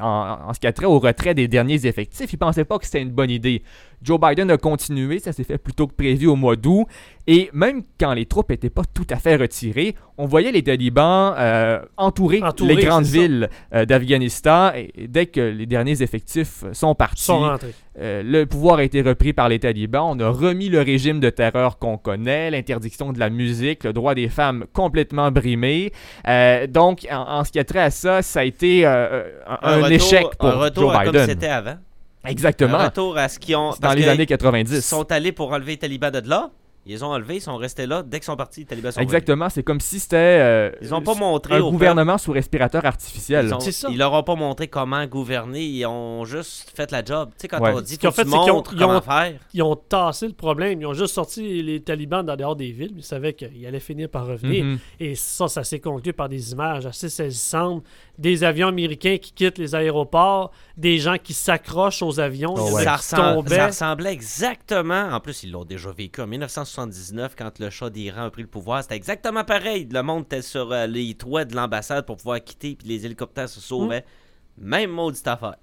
en, 0.00 0.38
en 0.48 0.52
ce 0.54 0.58
qui 0.58 0.66
a 0.66 0.72
trait 0.72 0.86
au 0.86 0.98
retrait 0.98 1.34
des 1.34 1.46
derniers 1.46 1.86
effectifs. 1.86 2.32
Il 2.32 2.38
pensait 2.38 2.64
pas 2.64 2.78
que 2.78 2.84
c'était 2.86 3.02
une 3.02 3.12
bonne 3.12 3.30
idée. 3.30 3.62
Joe 4.02 4.18
Biden 4.20 4.50
a 4.50 4.56
continué, 4.56 5.18
ça 5.18 5.32
s'est 5.32 5.44
fait 5.44 5.58
plus 5.58 5.72
tôt 5.74 5.86
que 5.86 5.94
prévu 5.94 6.26
au 6.26 6.36
mois 6.36 6.56
d'août. 6.56 6.86
Et 7.26 7.50
même 7.52 7.82
quand 8.00 8.14
les 8.14 8.24
troupes 8.24 8.48
n'étaient 8.48 8.70
pas 8.70 8.84
tout 8.94 9.06
à 9.10 9.16
fait 9.16 9.36
retirées, 9.36 9.94
on 10.16 10.24
voyait 10.26 10.50
les 10.50 10.62
talibans 10.62 11.34
euh, 11.36 11.78
entourer, 11.98 12.40
Entourer, 12.42 12.74
les 12.76 12.82
grandes 12.84 13.04
villes 13.04 13.50
euh, 13.74 13.84
d'Afghanistan. 13.84 14.70
Et, 14.74 15.08
dès 15.08 15.26
que 15.26 15.40
les 15.40 15.66
derniers 15.66 16.00
effectifs 16.00 16.64
sont 16.72 16.94
partis, 16.94 17.24
sont 17.24 17.56
euh, 18.00 18.22
le 18.24 18.46
pouvoir 18.46 18.78
a 18.78 18.84
été 18.84 19.02
repris 19.02 19.32
par 19.34 19.48
les 19.50 19.58
talibans. 19.58 20.04
On 20.16 20.20
a 20.20 20.30
remis 20.30 20.68
le 20.70 20.80
régime 20.80 21.20
de 21.20 21.28
terreur 21.28 21.78
qu'on 21.78 21.98
connaît, 21.98 22.50
l'interdiction 22.50 23.12
de 23.12 23.18
la 23.18 23.28
musique, 23.28 23.84
le 23.84 23.92
droit 23.92 24.14
des 24.14 24.28
femmes 24.28 24.64
complètement 24.72 25.30
brimé. 25.30 25.92
Euh, 26.26 26.66
donc, 26.66 27.06
en, 27.10 27.40
en 27.40 27.44
ce 27.44 27.52
qui 27.52 27.58
a 27.58 27.64
trait 27.64 27.80
à 27.80 27.90
ça, 27.90 28.22
ça 28.22 28.40
a 28.40 28.44
été 28.44 28.86
euh, 28.86 29.24
un, 29.46 29.58
un 29.62 29.76
retour- 29.76 29.90
échec 29.92 30.26
pour 30.38 30.48
un 30.48 30.52
retour 30.52 30.90
Joe 30.92 31.00
à 31.00 31.04
comme 31.04 31.12
Biden. 31.12 31.26
c'était 31.28 31.48
avant. 31.48 31.74
Exactement. 32.28 32.78
Un 32.78 32.84
retour 32.86 33.16
à 33.18 33.28
ce 33.28 33.38
qu'ils 33.38 33.56
ont. 33.56 33.72
C'est 33.72 33.82
dans 33.82 33.92
les 33.92 34.08
années 34.08 34.22
Ils 34.24 34.26
90. 34.26 34.80
sont 34.80 35.10
allés 35.10 35.32
pour 35.32 35.52
enlever 35.52 35.72
les 35.72 35.78
talibans 35.78 36.10
de 36.12 36.28
là. 36.28 36.50
Ils 36.88 36.92
les 36.92 37.02
ont 37.02 37.08
enlevés, 37.08 37.36
ils 37.36 37.40
sont 37.42 37.56
restés 37.58 37.86
là. 37.86 38.02
Dès 38.02 38.18
qu'ils 38.18 38.24
sont 38.24 38.36
partis, 38.36 38.60
les 38.60 38.66
talibans 38.66 38.90
sont. 38.92 39.00
Exactement. 39.00 39.50
C'est 39.50 39.62
comme 39.62 39.78
si 39.80 40.00
c'était 40.00 40.16
euh, 40.16 40.70
Ils 40.80 40.94
ont 40.94 41.02
pas 41.02 41.14
montré 41.14 41.56
un 41.56 41.60
au 41.60 41.70
gouvernement 41.70 42.16
sous 42.16 42.32
respirateur 42.32 42.84
artificiel. 42.86 43.44
Ils, 43.46 43.54
ont- 43.54 43.60
ça. 43.60 43.88
ils 43.90 43.98
leur 43.98 44.12
ont 44.14 44.22
pas 44.22 44.34
montré 44.36 44.68
comment 44.68 45.04
gouverner, 45.06 45.62
ils 45.64 45.84
ont 45.84 46.24
juste 46.24 46.72
fait 46.74 46.90
la 46.90 47.04
job. 47.04 47.28
Tu 47.32 47.42
sais, 47.42 47.48
quand 47.48 47.60
Ouais. 47.60 47.72
on 47.74 47.80
dit 47.82 47.94
Ce 47.94 47.98
qu'ils 47.98 48.08
ont 48.08 48.12
faut 48.12 48.22
que 48.22 48.28
fait, 48.28 48.30
tu 48.30 48.30
c'est 48.38 48.42
qu'ils 48.42 48.50
ont- 48.50 48.54
montres 48.54 48.72
ils 48.74 48.82
ont- 48.82 48.86
comment 48.86 49.00
faire. 49.02 49.34
Ils 49.52 49.62
ont 49.62 49.76
tassé 49.76 50.26
le 50.28 50.32
problème. 50.32 50.80
Ils 50.80 50.86
ont 50.86 50.94
juste 50.94 51.12
sorti 51.14 51.62
les 51.62 51.80
talibans 51.82 52.24
dans 52.24 52.36
dehors 52.36 52.56
des 52.56 52.70
villes. 52.72 52.94
Ils 52.96 53.02
savaient 53.04 53.34
qu'ils 53.34 53.66
allaient 53.66 53.80
finir 53.80 54.08
par 54.08 54.26
revenir. 54.26 54.64
Mhm. 54.64 54.78
Et 54.98 55.14
ça, 55.14 55.46
ça 55.48 55.64
s'est 55.64 55.80
conclu 55.80 56.14
par 56.14 56.30
des 56.30 56.52
images 56.52 56.86
assez 56.86 57.10
saisissantes. 57.10 57.84
Des 58.16 58.42
avions 58.44 58.68
américains 58.68 59.18
qui 59.18 59.32
quittent 59.32 59.58
les 59.58 59.74
aéroports, 59.74 60.50
des 60.76 60.98
gens 60.98 61.16
qui 61.22 61.32
s'accrochent 61.34 62.02
aux 62.02 62.18
avions, 62.18 62.54
Oh, 62.56 62.72
ouais. 62.72 62.82
ça, 62.84 62.96
qui 62.98 63.14
tombaient. 63.14 63.56
ça 63.56 63.66
ressemblait 63.68 64.12
exactement. 64.12 65.08
En 65.12 65.20
plus, 65.20 65.42
ils 65.44 65.50
l'ont 65.52 65.64
déjà 65.64 65.90
vécu 65.92 66.20
en 66.20 66.26
1979 66.86 67.34
quand 67.36 67.58
le 67.58 67.70
Shah 67.70 67.90
d'Iran 67.90 68.24
a 68.24 68.30
pris 68.30 68.42
le 68.42 68.48
pouvoir. 68.48 68.82
C'était 68.82 68.96
exactement 68.96 69.44
pareil. 69.44 69.88
Le 69.90 70.02
monde 70.02 70.24
était 70.24 70.42
sur 70.42 70.72
euh, 70.72 70.86
les 70.86 71.14
toits 71.14 71.44
de 71.44 71.54
l'ambassade 71.54 72.06
pour 72.06 72.16
pouvoir 72.16 72.42
quitter, 72.42 72.76
puis 72.76 72.88
les 72.88 73.04
hélicoptères 73.06 73.48
se 73.48 73.60
sauvaient. 73.60 74.04
Même 74.56 74.90
maudite 74.90 75.26
affaire. 75.26 75.56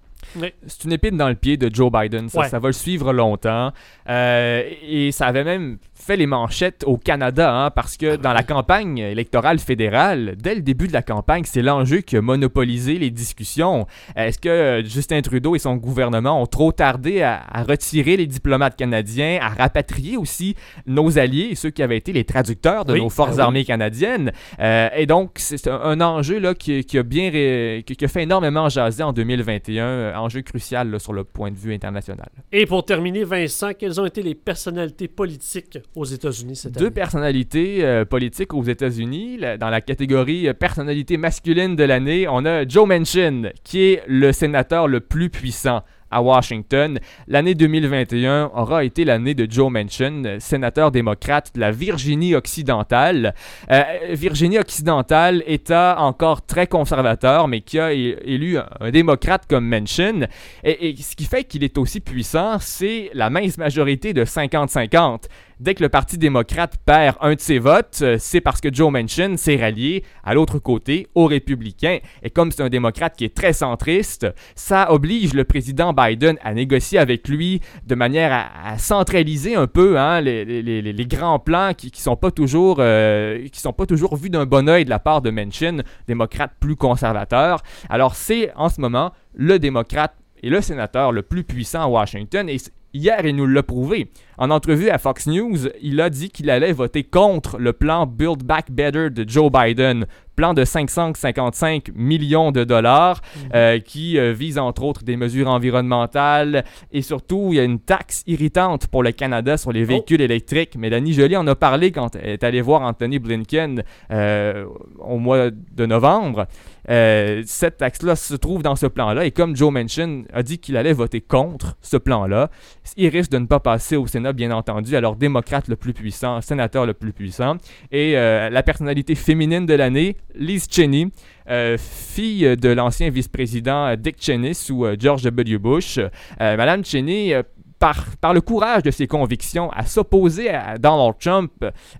C'est 0.67 0.83
une 0.85 0.93
épine 0.93 1.17
dans 1.17 1.29
le 1.29 1.35
pied 1.35 1.57
de 1.57 1.73
Joe 1.73 1.91
Biden. 1.91 2.29
Ça, 2.29 2.39
Ouais. 2.41 2.49
ça 2.49 2.59
va 2.59 2.67
le 2.69 2.73
suivre 2.73 3.13
longtemps. 3.13 3.71
Euh, 4.09 4.63
et 4.87 5.11
ça 5.11 5.27
avait 5.27 5.43
même 5.43 5.77
fait 5.93 6.17
les 6.17 6.27
manchettes 6.27 6.83
au 6.85 6.97
Canada, 6.97 7.51
hein, 7.51 7.71
parce 7.71 7.97
que 7.97 8.15
dans 8.17 8.33
la 8.33 8.43
campagne 8.43 8.97
électorale 8.99 9.59
fédérale, 9.59 10.35
dès 10.37 10.53
le 10.55 10.61
début 10.61 10.87
de 10.87 10.93
la 10.93 11.01
campagne, 11.01 11.43
c'est 11.45 11.61
l'enjeu 11.61 12.01
qui 12.01 12.17
a 12.17 12.21
monopolisé 12.21 12.99
les 12.99 13.09
discussions. 13.09 13.87
Est-ce 14.15 14.37
que 14.37 14.49
euh, 14.49 14.83
Justin 14.83 15.21
Trudeau 15.21 15.55
et 15.55 15.59
son 15.59 15.75
gouvernement 15.77 16.39
ont 16.41 16.45
trop 16.45 16.71
tardé 16.71 17.21
à, 17.21 17.41
à 17.51 17.63
retirer 17.63 18.17
les 18.17 18.27
diplomates 18.27 18.75
canadiens, 18.75 19.39
à 19.41 19.49
rapatrier 19.49 20.17
aussi 20.17 20.55
nos 20.85 21.17
alliés, 21.17 21.55
ceux 21.55 21.69
qui 21.71 21.81
avaient 21.81 21.97
été 21.97 22.11
les 22.13 22.25
traducteurs 22.25 22.85
de 22.85 22.93
Oui, 22.93 22.99
nos 22.99 23.09
forces 23.09 23.31
ben 23.31 23.35
oui. 23.37 23.41
armées 23.43 23.65
canadiennes? 23.65 24.31
Euh, 24.59 24.89
et 24.95 25.05
donc, 25.05 25.31
c'est 25.35 25.67
un, 25.67 25.79
un 25.81 26.01
enjeu 26.01 26.37
là, 26.39 26.53
qui, 26.53 26.83
qui 26.83 26.97
a 26.99 27.03
bien 27.03 27.31
ré- 27.31 27.83
qui, 27.87 27.95
qui 27.95 28.05
a 28.05 28.07
fait 28.07 28.23
énormément 28.23 28.69
jaser 28.69 29.01
en 29.03 29.13
2021, 29.13 29.83
euh, 29.85 30.14
enjeu 30.15 30.41
crucial 30.41 30.89
là, 30.89 30.99
sur 30.99 31.13
le 31.13 31.23
point 31.23 31.51
de 31.51 31.57
vue 31.57 31.73
international. 31.73 32.29
Et 32.51 32.65
pour 32.65 32.85
terminer, 32.85 33.23
Vincent, 33.23 33.73
quelles 33.77 33.99
ont 33.99 34.05
été 34.05 34.21
les 34.21 34.35
personnalités 34.35 35.07
politiques 35.07 35.79
aux 35.95 36.05
États-Unis 36.05 36.55
cette 36.55 36.73
Deux 36.73 36.85
année? 36.85 36.91
personnalités 36.91 37.83
euh, 37.85 38.05
politiques 38.05 38.53
aux 38.53 38.63
États-Unis. 38.63 39.39
Dans 39.59 39.69
la 39.69 39.81
catégorie 39.81 40.47
euh, 40.47 40.53
personnalité 40.53 41.17
masculine 41.17 41.75
de 41.75 41.83
l'année, 41.83 42.27
on 42.27 42.45
a 42.45 42.67
Joe 42.67 42.87
Manchin, 42.87 43.49
qui 43.63 43.81
est 43.83 44.03
le 44.07 44.31
sénateur 44.31 44.87
le 44.87 44.99
plus 44.99 45.29
puissant 45.29 45.81
à 46.15 46.21
Washington. 46.21 46.97
L'année 47.27 47.55
2021 47.55 48.51
aura 48.55 48.85
été 48.85 49.03
l'année 49.03 49.33
de 49.33 49.51
Joe 49.51 49.69
Manchin, 49.69 50.37
sénateur 50.39 50.91
démocrate 50.91 51.51
de 51.53 51.59
la 51.59 51.71
Virginie 51.71 52.35
occidentale. 52.35 53.35
Euh, 53.69 53.83
Virginie 54.11 54.57
occidentale, 54.57 55.43
État 55.45 55.97
encore 55.99 56.45
très 56.45 56.67
conservateur, 56.67 57.49
mais 57.49 57.59
qui 57.59 57.79
a 57.79 57.91
élu 57.91 58.57
un, 58.57 58.65
un 58.79 58.91
démocrate 58.91 59.43
comme 59.49 59.67
Manchin. 59.67 60.27
Et, 60.63 60.89
et 60.89 60.95
ce 60.95 61.17
qui 61.17 61.25
fait 61.25 61.43
qu'il 61.43 61.65
est 61.65 61.77
aussi 61.77 61.99
puissant, 61.99 62.59
c'est 62.59 63.09
la 63.13 63.29
mince 63.29 63.57
majorité 63.57 64.13
de 64.13 64.23
50-50 64.23 65.25
dès 65.59 65.75
que 65.75 65.83
le 65.83 65.89
Parti 65.89 66.17
démocrate 66.17 66.77
perd 66.85 67.17
un 67.21 67.35
de 67.35 67.39
ses 67.39 67.59
votes, 67.59 67.99
euh, 68.01 68.17
c'est 68.19 68.41
parce 68.41 68.61
que 68.61 68.73
Joe 68.73 68.91
Manchin 68.91 69.37
s'est 69.37 69.55
rallié 69.55 70.03
à 70.23 70.33
l'autre 70.33 70.59
côté, 70.59 71.07
aux 71.15 71.25
républicains. 71.25 71.99
Et 72.23 72.29
comme 72.29 72.51
c'est 72.51 72.63
un 72.63 72.69
démocrate 72.69 73.15
qui 73.15 73.25
est 73.25 73.35
très 73.35 73.53
centriste, 73.53 74.27
ça 74.55 74.91
oblige 74.91 75.33
le 75.33 75.43
président 75.43 75.93
Biden 75.93 76.37
à 76.43 76.53
négocier 76.53 76.99
avec 76.99 77.27
lui 77.27 77.61
de 77.85 77.95
manière 77.95 78.31
à, 78.63 78.77
centraliser 78.77 79.55
un 79.55 79.67
peu 79.67 79.97
hein, 79.97 80.21
les, 80.21 81.07
grands 81.07 81.39
plans 81.39 81.73
qui, 81.75 81.91
qui 81.91 82.01
sont 82.01 82.15
pas 82.15 82.31
toujours 82.31 82.77
euh, 82.79 83.45
sont 83.53 83.73
pas 83.73 83.85
toujours 83.85 84.15
vus 84.15 84.29
d'un 84.29 84.45
bon 84.45 84.67
oeil 84.69 84.85
de 84.85 84.89
la 84.89 84.99
part 84.99 85.21
de 85.21 85.29
Manchin, 85.29 85.77
démocrate 86.07 86.51
plus 86.59 86.75
conservateur. 86.75 87.61
Alors 87.89 88.15
c'est 88.15 88.51
en 88.55 88.69
ce 88.69 88.81
moment 88.81 89.11
le 89.33 89.59
démocrate 89.59 90.13
et 90.43 90.49
le 90.49 90.61
sénateur 90.61 91.11
le 91.11 91.21
plus 91.21 91.43
puissant 91.43 91.81
à 91.81 91.87
Washington 91.87 92.49
et 92.49 92.57
Hier, 92.95 93.25
il 93.25 93.35
nous 93.35 93.45
l'a 93.45 93.61
prouvé. 93.61 94.09
En 94.37 94.49
entrevue 94.49 94.89
à 94.89 94.97
Fox 94.97 95.27
News, 95.27 95.69
il 95.81 96.01
a 96.01 96.09
dit 96.09 96.29
qu'il 96.29 96.49
allait 96.49 96.73
voter 96.73 97.03
contre 97.03 97.57
le 97.57 97.71
plan 97.71 98.05
Build 98.05 98.43
Back 98.43 98.69
Better 98.69 99.09
de 99.09 99.27
Joe 99.27 99.49
Biden, 99.51 100.05
plan 100.35 100.53
de 100.53 100.65
555 100.65 101.91
millions 101.95 102.51
de 102.51 102.63
dollars 102.63 103.21
euh, 103.53 103.79
qui 103.79 104.17
euh, 104.17 104.33
vise 104.33 104.57
entre 104.57 104.83
autres 104.83 105.03
des 105.03 105.15
mesures 105.15 105.47
environnementales 105.47 106.65
et 106.91 107.01
surtout 107.01 107.49
il 107.51 107.55
y 107.55 107.59
a 107.59 107.63
une 107.63 107.79
taxe 107.79 108.23
irritante 108.27 108.87
pour 108.87 109.03
le 109.03 109.11
Canada 109.11 109.57
sur 109.57 109.71
les 109.71 109.85
véhicules 109.85 110.21
électriques. 110.21 110.75
Mélanie 110.77 111.13
Joly 111.13 111.37
en 111.37 111.47
a 111.47 111.55
parlé 111.55 111.91
quand 111.91 112.15
elle 112.15 112.31
est 112.31 112.43
allée 112.43 112.61
voir 112.61 112.81
Anthony 112.81 113.19
Blinken 113.19 113.83
euh, 114.11 114.65
au 114.99 115.17
mois 115.17 115.49
de 115.51 115.85
novembre. 115.85 116.47
Cette 116.87 117.77
taxe-là 117.77 118.15
se 118.15 118.35
trouve 118.35 118.61
dans 118.61 118.75
ce 118.75 118.85
plan-là 118.85 119.25
et 119.25 119.31
comme 119.31 119.55
Joe 119.55 119.73
Manchin 119.73 120.23
a 120.31 120.43
dit 120.43 120.59
qu'il 120.59 120.77
allait 120.77 120.93
voter 120.93 121.19
contre 121.19 121.77
ce 121.81 121.97
plan-là, 121.97 122.51
il 122.95 123.07
risque 123.09 123.31
de 123.31 123.39
ne 123.39 123.47
pas 123.47 123.59
passer 123.59 123.95
au 123.95 124.05
Sénat, 124.05 124.24
bien 124.33 124.51
entendu, 124.51 124.95
alors 124.95 125.15
démocrate 125.15 125.67
le 125.67 125.75
plus 125.75 125.93
puissant, 125.93 126.41
sénateur 126.41 126.85
le 126.85 126.93
plus 126.93 127.13
puissant. 127.13 127.57
Et 127.91 128.17
euh, 128.17 128.49
la 128.49 128.63
personnalité 128.63 129.15
féminine 129.15 129.65
de 129.65 129.73
l'année, 129.73 130.17
Liz 130.35 130.67
Cheney, 130.69 131.07
euh, 131.49 131.77
fille 131.77 132.57
de 132.57 132.69
l'ancien 132.69 133.09
vice-président 133.09 133.87
euh, 133.87 133.95
Dick 133.95 134.17
Cheney 134.19 134.53
sous 134.53 134.85
George 134.99 135.23
W. 135.23 135.57
Bush. 135.57 135.99
Madame 136.39 136.83
Cheney, 136.83 137.33
par, 137.79 138.05
par 138.21 138.33
le 138.33 138.41
courage 138.41 138.83
de 138.83 138.91
ses 138.91 139.05
convictions, 139.07 139.69
à 139.71 139.85
s'opposer 139.85 140.49
à 140.49 140.77
Donald 140.77 141.15
Trump 141.19 141.51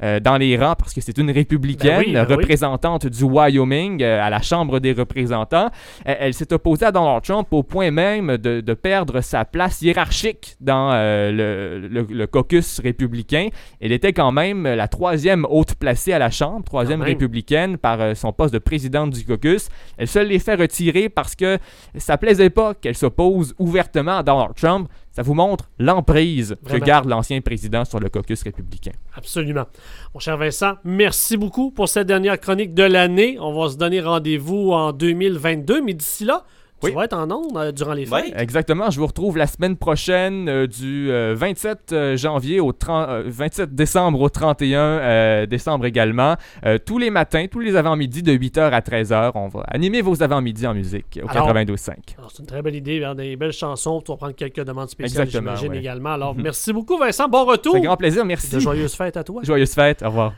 euh, 0.02 0.20
dans 0.20 0.38
les 0.38 0.58
rangs 0.58 0.76
parce 0.76 0.94
que 0.94 1.02
c'est 1.02 1.18
une 1.18 1.32
républicaine, 1.32 1.98
Ben 2.00 2.04
oui, 2.08 2.14
ben 2.14 2.26
oui. 2.28 2.36
représentante 2.36 3.06
du 3.08 3.24
Wyoming 3.24 4.02
euh, 4.02 4.22
à 4.24 4.30
la 4.30 4.42
Chambre 4.42 4.80
des 4.80 4.94
représentants. 4.94 5.70
Elle, 6.06 6.18
elle 6.22 6.34
s'est 6.34 6.52
opposée 6.54 6.86
à 6.86 6.92
Donald 6.92 7.22
Trump 7.24 7.48
au 7.52 7.64
point 7.64 7.92
même 7.92 8.38
de, 8.38 8.62
de 8.62 8.74
perdre 8.74 9.22
sa 9.22 9.44
place 9.46 9.82
hiérarchique 9.82 10.56
dans 10.62 10.92
euh, 10.94 11.32
le, 11.32 11.88
le- 11.88 12.08
le 12.10 12.28
caucus 12.28 12.80
républicain. 12.80 13.50
Elle 13.82 13.92
était 13.92 14.14
quand 14.14 14.32
même 14.32 14.64
la 14.64 14.88
troisième 14.88 15.46
haute 15.50 15.76
placée 15.76 16.14
à 16.14 16.20
la 16.20 16.32
Chambre, 16.32 16.64
troisième 16.64 17.00
Quand 17.00 17.06
même. 17.06 17.14
républicaine 17.14 17.78
par 17.78 18.00
euh, 18.02 18.14
son 18.16 18.32
poste 18.32 18.54
de 18.54 18.60
présidente 18.60 19.12
du 19.12 19.26
caucus. 19.26 19.68
Elle 19.98 20.08
se 20.08 20.20
l'est 20.20 20.40
fait 20.40 20.56
retirer 20.56 21.10
parce 21.10 21.36
que 21.36 21.58
ça 21.98 22.18
plaisait 22.18 22.50
pas 22.50 22.74
qu'elle 22.74 22.96
s'oppose 22.96 23.54
ouvertement 23.60 24.18
à 24.20 24.24
Donald 24.24 24.54
Trump. 24.56 24.88
Ça 25.16 25.22
vous 25.22 25.34
montre 25.34 25.70
l'emprise 25.80 26.58
que 26.68 26.76
garde 26.76 27.08
l'ancien 27.08 27.40
président 27.40 27.86
sur 27.86 28.02
le 28.02 28.10
caucus 28.10 28.44
républicain. 28.44 28.92
Absolument. 29.16 29.64
Mon 30.14 30.20
cher 30.20 30.36
Vincent, 30.36 30.74
merci 30.84 31.38
beaucoup 31.38 31.72
pour 31.72 31.88
cette 31.88 32.08
dernière 32.08 32.38
chronique 32.38 32.74
de 32.74 32.84
l'année. 32.84 33.38
On 33.40 33.54
va 33.54 33.70
se 33.70 33.78
donner 33.78 34.02
rendez-vous 34.02 34.72
en 34.74 34.92
2022, 34.92 35.82
mais 35.82 35.94
d'ici 35.94 36.26
là, 36.26 36.44
tu 36.86 36.92
Oui. 36.92 36.96
vas 36.96 37.06
être 37.06 37.14
en 37.18 37.30
ondes 37.32 37.58
euh, 37.58 37.72
durant 37.72 37.94
les 37.94 38.06
fêtes. 38.06 38.26
Oui. 38.28 38.34
Exactement, 38.36 38.90
je 38.90 39.00
vous 39.00 39.08
retrouve 39.08 39.38
la 39.38 39.48
semaine 39.48 39.76
prochaine 39.78 40.48
euh, 40.50 40.68
du 40.68 41.12
euh, 41.12 41.34
27 41.38 41.92
euh, 41.92 42.18
janvier 42.18 42.60
au 42.60 42.72
30, 42.72 43.10
euh, 43.10 43.24
27 43.28 43.74
décembre 43.76 44.22
au 44.22 44.30
31 44.30 44.80
euh, 44.80 45.46
décembre 45.46 45.86
également. 45.86 46.36
Euh, 46.66 46.78
tous 46.84 46.98
les 46.98 47.10
matins, 47.10 47.46
tous 47.50 47.60
les 47.60 47.76
avant-midi 47.76 48.22
de 48.24 48.32
8h 48.34 48.60
à 48.72 48.80
13h, 48.82 49.32
on 49.36 49.48
va 49.48 49.62
animer 49.68 50.02
vos 50.02 50.22
avant-midi 50.24 50.66
en 50.68 50.74
musique 50.74 51.20
au 51.24 51.28
Alors, 51.30 51.50
92.5. 51.54 51.92
Alors, 52.18 52.32
C'est 52.32 52.40
une 52.40 52.46
très 52.46 52.62
belle 52.62 52.76
idée, 52.76 53.04
hein, 53.04 53.16
des 53.16 53.36
belles 53.36 53.52
chansons. 53.52 54.02
Tu 54.02 54.12
vas 54.12 54.18
prendre 54.18 54.36
quelques 54.36 54.64
demandes 54.64 54.90
spéciales, 54.90 55.24
Exactement, 55.26 55.56
j'imagine 55.56 55.72
ouais. 55.72 55.80
également. 55.80 56.14
Alors, 56.14 56.36
merci 56.36 56.72
beaucoup, 56.72 56.98
Vincent. 56.98 57.28
Bon 57.28 57.44
retour. 57.46 57.74
C'est 57.74 57.80
un 57.80 57.84
grand 57.84 57.98
plaisir, 57.98 58.22
De 58.24 58.28
merci. 58.28 58.60
joyeuses 58.60 58.94
fêtes 58.96 59.18
à 59.18 59.24
toi. 59.24 59.42
Joyeuses 59.44 59.74
fêtes, 59.74 60.04
au 60.04 60.08
revoir. 60.08 60.34